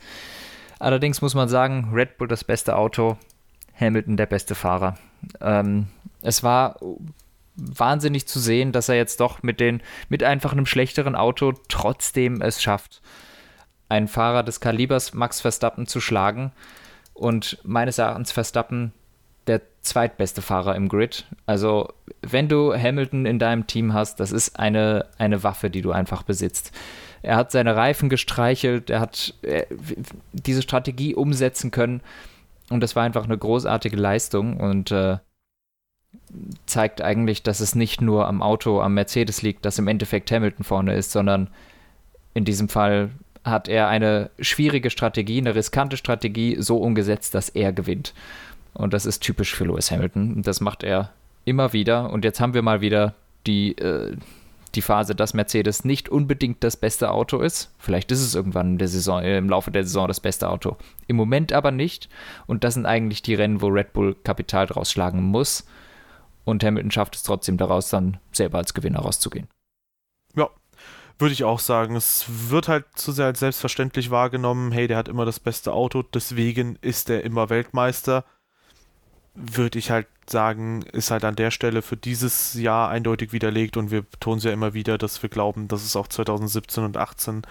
[0.78, 3.16] Allerdings muss man sagen, Red Bull das beste Auto,
[3.78, 4.96] Hamilton der beste Fahrer.
[5.40, 5.88] Ähm,
[6.22, 6.76] es war
[7.56, 12.40] wahnsinnig zu sehen, dass er jetzt doch mit, den, mit einfach einem schlechteren Auto trotzdem
[12.40, 13.02] es schafft,
[13.88, 16.52] einen Fahrer des Kalibers Max Verstappen zu schlagen.
[17.18, 18.92] Und meines Erachtens Verstappen
[19.48, 21.24] der zweitbeste Fahrer im Grid.
[21.46, 21.88] Also,
[22.22, 26.22] wenn du Hamilton in deinem Team hast, das ist eine, eine Waffe, die du einfach
[26.22, 26.70] besitzt.
[27.22, 29.66] Er hat seine Reifen gestreichelt, er hat äh,
[30.32, 32.00] diese Strategie umsetzen können
[32.70, 35.18] und das war einfach eine großartige Leistung und äh,
[36.66, 40.64] zeigt eigentlich, dass es nicht nur am Auto, am Mercedes liegt, dass im Endeffekt Hamilton
[40.64, 41.48] vorne ist, sondern
[42.34, 43.10] in diesem Fall
[43.44, 48.14] hat er eine schwierige Strategie, eine riskante Strategie so umgesetzt, dass er gewinnt.
[48.74, 50.34] Und das ist typisch für Lewis Hamilton.
[50.34, 51.10] Und das macht er
[51.44, 52.10] immer wieder.
[52.10, 53.14] Und jetzt haben wir mal wieder
[53.46, 54.16] die, äh,
[54.74, 57.74] die Phase, dass Mercedes nicht unbedingt das beste Auto ist.
[57.78, 60.76] Vielleicht ist es irgendwann Saison, äh, im Laufe der Saison das beste Auto.
[61.06, 62.08] Im Moment aber nicht.
[62.46, 65.66] Und das sind eigentlich die Rennen, wo Red Bull Kapital draus schlagen muss.
[66.44, 69.48] Und Hamilton schafft es trotzdem daraus, dann selber als Gewinner rauszugehen.
[71.18, 71.96] Würde ich auch sagen.
[71.96, 76.02] Es wird halt zu sehr als selbstverständlich wahrgenommen, hey, der hat immer das beste Auto,
[76.02, 78.24] deswegen ist er immer Weltmeister.
[79.34, 83.90] Würde ich halt sagen, ist halt an der Stelle für dieses Jahr eindeutig widerlegt und
[83.90, 87.42] wir betonen es ja immer wieder, dass wir glauben, dass es auch 2017 und 2018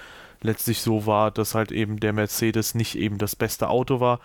[0.42, 4.20] letztlich so war, dass halt eben der Mercedes nicht eben das beste Auto war.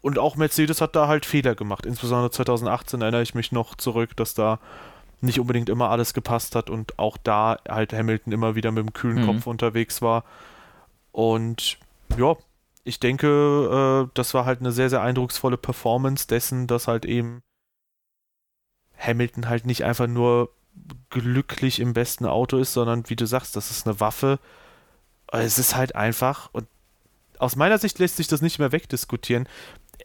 [0.00, 1.86] Und auch Mercedes hat da halt Fehler gemacht.
[1.86, 4.58] Insbesondere 2018 erinnere ich mich noch zurück, dass da
[5.22, 8.92] nicht unbedingt immer alles gepasst hat und auch da halt Hamilton immer wieder mit dem
[8.92, 9.26] kühlen mhm.
[9.26, 10.24] Kopf unterwegs war.
[11.12, 11.78] Und
[12.16, 12.36] ja,
[12.84, 17.42] ich denke, äh, das war halt eine sehr, sehr eindrucksvolle Performance dessen, dass halt eben
[18.98, 20.50] Hamilton halt nicht einfach nur
[21.10, 24.38] glücklich im besten Auto ist, sondern wie du sagst, das ist eine Waffe.
[25.30, 26.66] Es ist halt einfach, und
[27.38, 29.48] aus meiner Sicht lässt sich das nicht mehr wegdiskutieren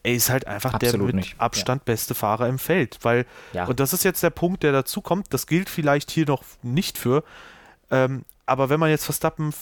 [0.04, 1.40] er ist halt einfach Absolut der mit nicht.
[1.40, 1.94] Abstand ja.
[1.94, 3.00] beste Fahrer im Feld.
[3.02, 3.66] Weil, ja.
[3.66, 6.98] und das ist jetzt der Punkt, der dazu kommt, das gilt vielleicht hier noch nicht
[6.98, 7.24] für,
[7.92, 9.54] ähm, aber wenn man jetzt Verstappen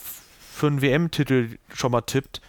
[0.53, 2.41] für einen WM-Titel schon mal tippt,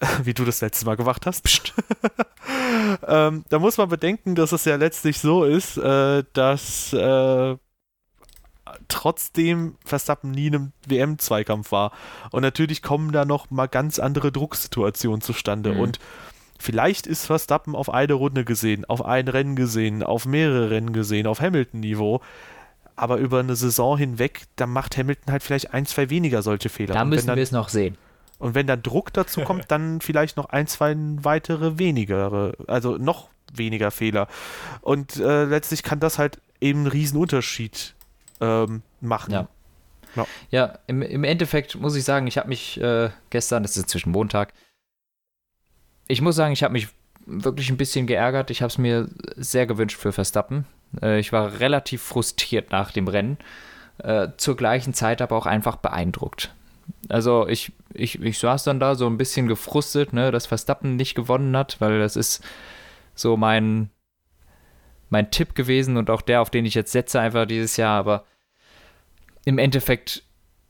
[0.22, 1.42] wie du das letzte Mal gemacht hast,
[3.06, 7.56] ähm, da muss man bedenken, dass es ja letztlich so ist, äh, dass äh,
[8.88, 11.92] trotzdem Verstappen nie in einem WM-Zweikampf war.
[12.30, 15.72] Und natürlich kommen da noch mal ganz andere Drucksituationen zustande.
[15.72, 15.80] Mhm.
[15.80, 15.98] Und
[16.58, 21.26] Vielleicht ist Verstappen auf eine Runde gesehen, auf ein Rennen gesehen, auf mehrere Rennen gesehen,
[21.26, 22.20] auf Hamilton-Niveau.
[22.94, 26.94] Aber über eine Saison hinweg, da macht Hamilton halt vielleicht ein, zwei weniger solche Fehler.
[26.94, 27.98] Da müssen wir es noch sehen.
[28.38, 33.28] Und wenn dann Druck dazu kommt, dann vielleicht noch ein, zwei weitere weniger, also noch
[33.52, 34.28] weniger Fehler.
[34.80, 37.94] Und äh, letztlich kann das halt eben einen riesen Unterschied
[38.40, 39.32] ähm, machen.
[39.32, 39.48] Ja.
[40.14, 43.84] Ja, ja im, im, Endeffekt muss ich sagen, ich habe mich äh, gestern, das ist
[43.84, 44.52] inzwischen Montag,
[46.08, 46.88] ich muss sagen, ich habe mich
[47.26, 48.50] wirklich ein bisschen geärgert.
[48.50, 50.64] Ich habe es mir sehr gewünscht für Verstappen.
[51.02, 53.38] Äh, ich war relativ frustriert nach dem Rennen.
[53.98, 56.54] Äh, zur gleichen Zeit aber auch einfach beeindruckt.
[57.08, 61.14] Also ich, ich, ich saß dann da so ein bisschen gefrustet, ne, dass Verstappen nicht
[61.14, 62.44] gewonnen hat, weil das ist
[63.14, 63.90] so mein,
[65.08, 67.98] mein Tipp gewesen und auch der, auf den ich jetzt setze einfach dieses Jahr.
[67.98, 68.24] Aber
[69.44, 70.22] im Endeffekt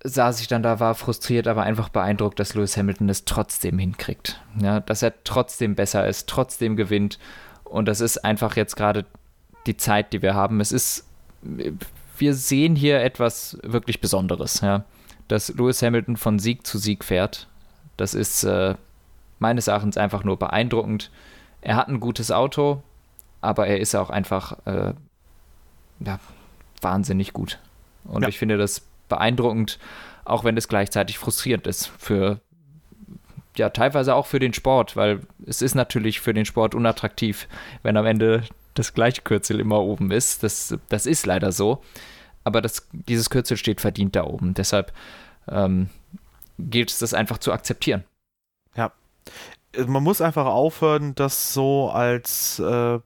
[0.05, 4.41] saß ich dann da, war frustriert, aber einfach beeindruckt, dass Lewis Hamilton es trotzdem hinkriegt.
[4.61, 7.19] Ja, dass er trotzdem besser ist, trotzdem gewinnt.
[7.65, 9.05] Und das ist einfach jetzt gerade
[9.67, 10.61] die Zeit, die wir haben.
[10.61, 11.07] Es ist,
[11.43, 14.85] wir sehen hier etwas wirklich Besonderes, ja.
[15.29, 17.49] Dass Lewis Hamilton von Sieg zu Sieg fährt.
[17.97, 18.75] Das ist äh,
[19.39, 21.11] meines Erachtens einfach nur beeindruckend.
[21.63, 22.83] Er hat ein gutes Auto,
[23.41, 24.95] aber er ist auch einfach äh,
[26.01, 26.21] ja,
[26.81, 27.59] wahnsinnig gut.
[28.05, 28.29] Und ja.
[28.29, 29.79] ich finde das beeindruckend,
[30.25, 32.41] auch wenn es gleichzeitig frustrierend ist für
[33.57, 37.49] ja, teilweise auch für den Sport, weil es ist natürlich für den Sport unattraktiv,
[37.83, 38.45] wenn am Ende
[38.75, 40.43] das gleiche Kürzel immer oben ist.
[40.43, 41.83] Das, das ist leider so.
[42.45, 44.55] Aber das, dieses Kürzel steht verdient da oben.
[44.55, 44.93] Deshalb
[45.49, 45.89] ähm,
[46.59, 48.05] gilt es, das einfach zu akzeptieren.
[48.77, 48.93] Ja.
[49.87, 52.99] Man muss einfach aufhören, das so als äh,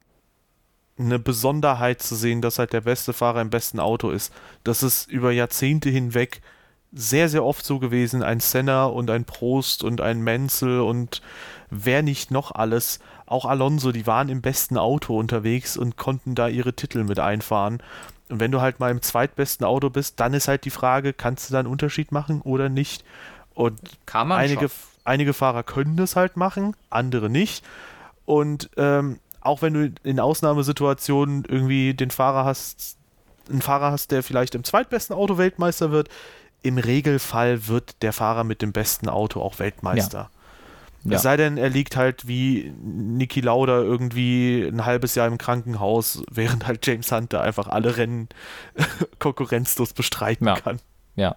[1.07, 4.33] eine Besonderheit zu sehen, dass halt der beste Fahrer im besten Auto ist.
[4.65, 6.43] Das ist über Jahrzehnte hinweg
[6.93, 8.23] sehr, sehr oft so gewesen.
[8.23, 11.23] Ein Senna und ein Prost und ein Menzel und
[11.71, 13.01] wer nicht noch alles.
[13.27, 17.83] Auch Alonso, die waren im besten Auto unterwegs und konnten da ihre Titel mit einfahren.
[18.29, 21.49] Und wenn du halt mal im zweitbesten Auto bist, dann ist halt die Frage, kannst
[21.49, 23.05] du da einen Unterschied machen oder nicht?
[23.55, 23.81] Und
[24.39, 24.71] einige,
[25.05, 27.65] einige Fahrer können das halt machen, andere nicht.
[28.25, 32.99] Und ähm, auch wenn du in Ausnahmesituationen irgendwie den Fahrer hast,
[33.49, 36.09] einen Fahrer hast, der vielleicht im zweitbesten Auto Weltmeister wird,
[36.63, 40.31] im Regelfall wird der Fahrer mit dem besten Auto auch Weltmeister.
[41.05, 41.17] Ja.
[41.17, 46.23] Es sei denn, er liegt halt wie Niki Lauda irgendwie ein halbes Jahr im Krankenhaus,
[46.31, 48.29] während halt James Hunter einfach alle Rennen
[49.19, 50.57] konkurrenzlos bestreiten ja.
[50.57, 50.81] kann.
[51.17, 51.37] Ja.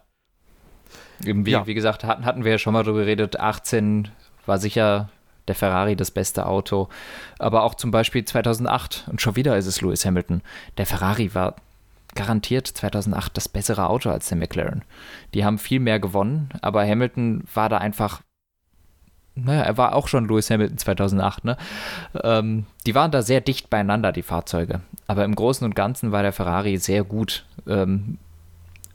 [1.19, 1.65] Wie, ja.
[1.65, 4.09] wie gesagt, hatten, hatten wir ja schon mal darüber geredet, 18
[4.45, 5.09] war sicher
[5.47, 6.89] der Ferrari das beste Auto.
[7.39, 10.41] Aber auch zum Beispiel 2008 und schon wieder ist es Lewis Hamilton.
[10.77, 11.55] Der Ferrari war
[12.15, 14.83] garantiert 2008 das bessere Auto als der McLaren.
[15.33, 18.21] Die haben viel mehr gewonnen, aber Hamilton war da einfach
[19.35, 21.57] naja, er war auch schon Lewis Hamilton 2008, ne?
[22.23, 24.81] Ähm, die waren da sehr dicht beieinander, die Fahrzeuge.
[25.07, 27.45] Aber im Großen und Ganzen war der Ferrari sehr gut.
[27.67, 28.19] Ähm,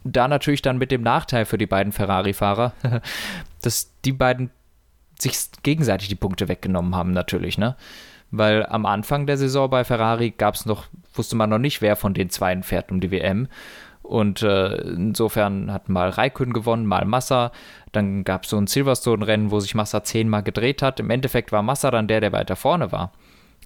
[0.04, 2.72] da natürlich dann mit dem Nachteil für die beiden Ferrari-Fahrer,
[3.62, 4.50] dass die beiden
[5.20, 7.76] sich gegenseitig die Punkte weggenommen haben, natürlich, ne?
[8.30, 11.96] Weil am Anfang der Saison bei Ferrari gab es noch, wusste man noch nicht, wer
[11.96, 13.48] von den zwei fährt um die WM.
[14.02, 17.52] Und äh, insofern hat mal Raikön gewonnen, mal Massa.
[17.92, 21.00] Dann gab es so ein Silverstone-Rennen, wo sich Massa zehnmal gedreht hat.
[21.00, 23.12] Im Endeffekt war Massa dann der, der weiter vorne war.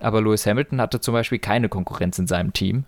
[0.00, 2.84] Aber Lewis Hamilton hatte zum Beispiel keine Konkurrenz in seinem Team.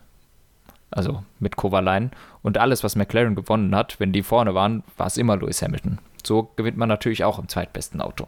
[0.91, 2.11] Also mit Kovalainen.
[2.43, 5.99] Und alles, was McLaren gewonnen hat, wenn die vorne waren, war es immer Lewis Hamilton.
[6.25, 8.27] So gewinnt man natürlich auch im zweitbesten Auto.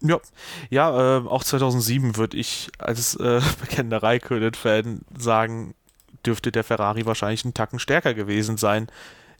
[0.00, 0.18] Ja,
[0.70, 5.74] ja äh, auch 2007 würde ich als äh, bekennender Raikkonen-Fan sagen,
[6.24, 8.88] dürfte der Ferrari wahrscheinlich einen Tacken stärker gewesen sein.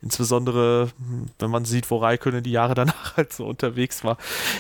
[0.03, 4.17] Insbesondere, hm, wenn man sieht, wo Raikkonen die Jahre danach halt so unterwegs war.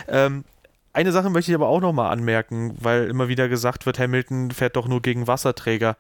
[0.09, 0.45] Ähm,
[0.93, 4.77] eine Sache möchte ich aber auch nochmal anmerken, weil immer wieder gesagt wird, Hamilton fährt
[4.77, 5.97] doch nur gegen Wasserträger.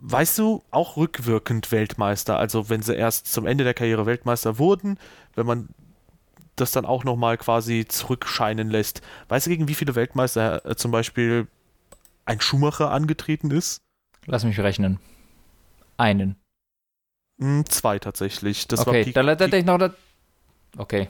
[0.00, 4.98] Weißt du, auch rückwirkend Weltmeister, also wenn sie erst zum Ende der Karriere Weltmeister wurden,
[5.34, 5.68] wenn man
[6.60, 9.02] das dann auch nochmal quasi zurückscheinen lässt.
[9.28, 11.46] Weißt du, gegen wie viele Weltmeister äh, zum Beispiel
[12.24, 13.80] ein Schumacher angetreten ist?
[14.26, 14.98] Lass mich rechnen.
[15.96, 16.36] Einen.
[17.40, 18.68] Hm, zwei tatsächlich.
[18.68, 19.94] Das okay, war Piquet, da, da, noch da,
[20.76, 21.08] Okay.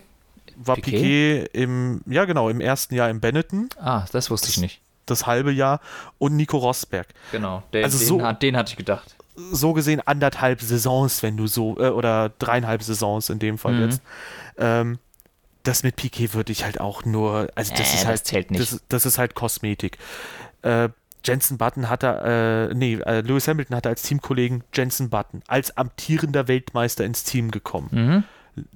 [0.57, 0.90] War Piquet?
[0.90, 3.68] Piquet im, ja genau, im ersten Jahr im Benetton.
[3.78, 4.80] Ah, das wusste ich nicht.
[5.07, 5.80] Das halbe Jahr.
[6.18, 7.09] Und Nico Rosberg.
[7.32, 9.16] Genau, also den, so, hat, den hatte ich gedacht.
[9.36, 13.82] So gesehen anderthalb Saisons, wenn du so, äh, oder dreieinhalb Saisons in dem Fall mhm.
[13.82, 14.03] jetzt.
[14.59, 14.98] Ähm,
[15.62, 18.50] das mit Piquet würde ich halt auch nur, also das äh, ist halt, das zählt
[18.50, 18.61] nicht.
[18.61, 19.98] Das, das ist halt Kosmetik.
[20.62, 20.88] Äh,
[21.24, 26.48] Jensen Button hatte, äh, nee, äh, Lewis Hamilton hatte als Teamkollegen Jensen Button als amtierender
[26.48, 27.88] Weltmeister ins Team gekommen.
[27.92, 28.24] Mhm.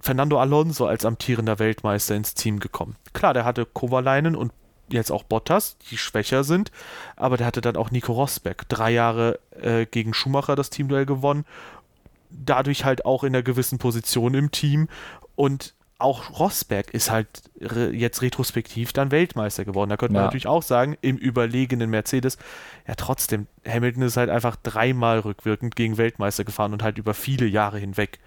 [0.01, 2.97] Fernando Alonso als amtierender Weltmeister ins Team gekommen.
[3.13, 4.53] Klar, der hatte Kovalainen und
[4.89, 6.71] jetzt auch Bottas, die schwächer sind,
[7.17, 8.69] aber der hatte dann auch Nico Rosberg.
[8.69, 11.45] Drei Jahre äh, gegen Schumacher das Teamduell gewonnen,
[12.31, 14.89] dadurch halt auch in einer gewissen Position im Team
[15.37, 15.75] und
[16.05, 17.29] auch Rosberg ist halt
[17.61, 19.91] re jetzt retrospektiv dann Weltmeister geworden.
[19.91, 22.39] Da könnte man natürlich auch sagen, im überlegenen Mercedes,
[22.87, 27.47] ja trotzdem, Hamilton ist halt einfach dreimal rückwirkend gegen Weltmeister gefahren und halt über viele
[27.47, 28.21] Jahre hinweg.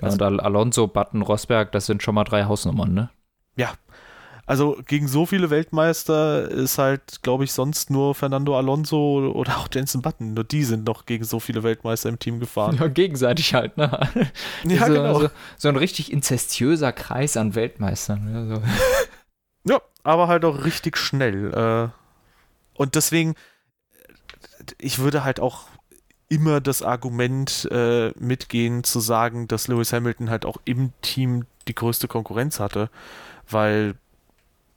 [0.00, 3.10] Ja, und Alonso, Button, Rosberg, das sind schon mal drei Hausnummern, ne?
[3.56, 3.72] Ja,
[4.44, 9.68] also gegen so viele Weltmeister ist halt, glaube ich, sonst nur Fernando Alonso oder auch
[9.72, 10.34] Jensen Button.
[10.34, 12.76] Nur die sind noch gegen so viele Weltmeister im Team gefahren.
[12.80, 13.90] Ja, gegenseitig halt, ne?
[14.64, 15.20] Ja, so, genau.
[15.20, 18.32] So, so, ein richtig inzestiöser Kreis an Weltmeistern.
[18.32, 18.62] Ja, so.
[19.72, 21.52] ja aber halt auch richtig schnell.
[21.54, 21.88] Äh.
[22.74, 23.34] Und deswegen,
[24.78, 25.66] ich würde halt auch
[26.28, 31.74] immer das Argument äh, mitgehen, zu sagen, dass Lewis Hamilton halt auch im Team die
[31.74, 32.90] größte Konkurrenz hatte,
[33.48, 33.94] weil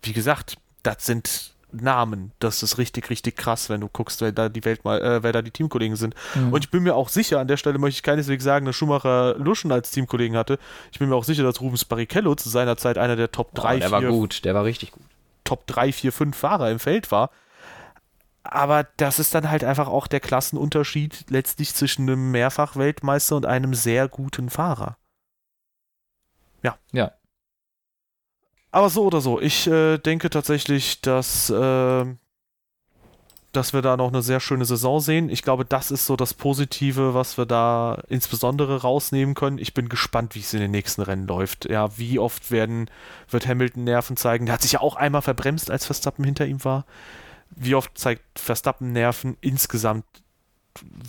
[0.06, 2.32] wie gesagt, das sind Namen.
[2.40, 5.32] Das ist richtig, richtig krass, wenn du guckst, wer da die Welt mal, äh, wer
[5.32, 6.16] da die Teamkollegen sind.
[6.36, 6.54] Mhm.
[6.54, 9.36] Und ich bin mir auch sicher, an der Stelle möchte ich keineswegs sagen, dass Schumacher
[9.38, 10.60] Luschen als Teamkollegen hatte.
[10.92, 13.76] Ich bin mir auch sicher, dass Rubens Barrichello zu seiner Zeit einer der Top 3,
[13.76, 15.04] oh, der 4, war gut, der war richtig gut.
[15.44, 17.30] Top 3, 4, 5 Fahrer im Feld war.
[18.44, 23.74] Aber das ist dann halt einfach auch der Klassenunterschied letztlich zwischen einem Mehrfach-Weltmeister und einem
[23.74, 24.98] sehr guten Fahrer.
[26.62, 26.78] Ja.
[26.92, 27.12] Ja,
[28.76, 32.06] aber so oder so, ich äh, denke tatsächlich, dass, äh,
[33.54, 35.30] dass wir da noch eine sehr schöne Saison sehen.
[35.30, 39.60] Ich glaube, das ist so das Positive, was wir da insbesondere rausnehmen können.
[39.60, 41.70] Ich bin gespannt, wie es in den nächsten Rennen läuft.
[41.70, 42.90] Ja, wie oft werden,
[43.30, 44.46] wird Hamilton Nerven zeigen?
[44.46, 46.86] Der hat sich ja auch einmal verbremst, als Verstappen hinter ihm war.
[47.52, 50.04] Wie oft zeigt Verstappen Nerven insgesamt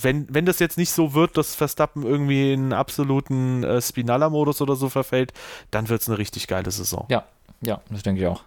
[0.01, 4.77] wenn, wenn das jetzt nicht so wird, dass Verstappen irgendwie in absoluten äh, Spinalla-Modus oder
[4.77, 5.33] so verfällt,
[5.73, 7.05] dann wird es eine richtig geile Saison.
[7.09, 7.25] Ja,
[7.61, 8.45] ja, das denke ich auch.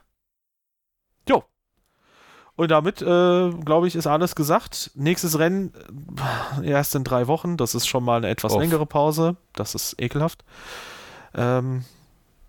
[1.27, 1.43] Jo.
[2.55, 4.91] Und damit, äh, glaube ich, ist alles gesagt.
[4.95, 5.73] Nächstes Rennen
[6.61, 7.55] äh, erst in drei Wochen.
[7.57, 8.59] Das ist schon mal eine etwas Uff.
[8.59, 9.37] längere Pause.
[9.53, 10.43] Das ist ekelhaft.
[11.33, 11.85] Ähm,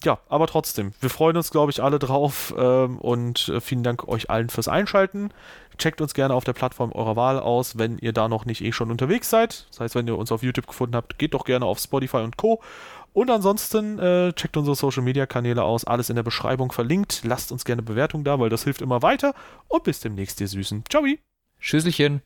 [0.03, 4.09] ja, aber trotzdem, wir freuen uns, glaube ich, alle drauf ähm, und äh, vielen Dank
[4.09, 5.31] euch allen fürs Einschalten.
[5.77, 8.73] Checkt uns gerne auf der Plattform eurer Wahl aus, wenn ihr da noch nicht eh
[8.73, 9.67] schon unterwegs seid.
[9.71, 12.39] Das heißt, wenn ihr uns auf YouTube gefunden habt, geht doch gerne auf Spotify und
[12.39, 12.63] Co.
[13.13, 17.23] Und ansonsten äh, checkt unsere Social Media Kanäle aus, alles in der Beschreibung verlinkt.
[17.25, 19.35] Lasst uns gerne Bewertung da, weil das hilft immer weiter.
[19.69, 20.85] Und bis demnächst, ihr Süßen.
[20.89, 21.05] Ciao.
[21.61, 22.23] Tschüsselchen.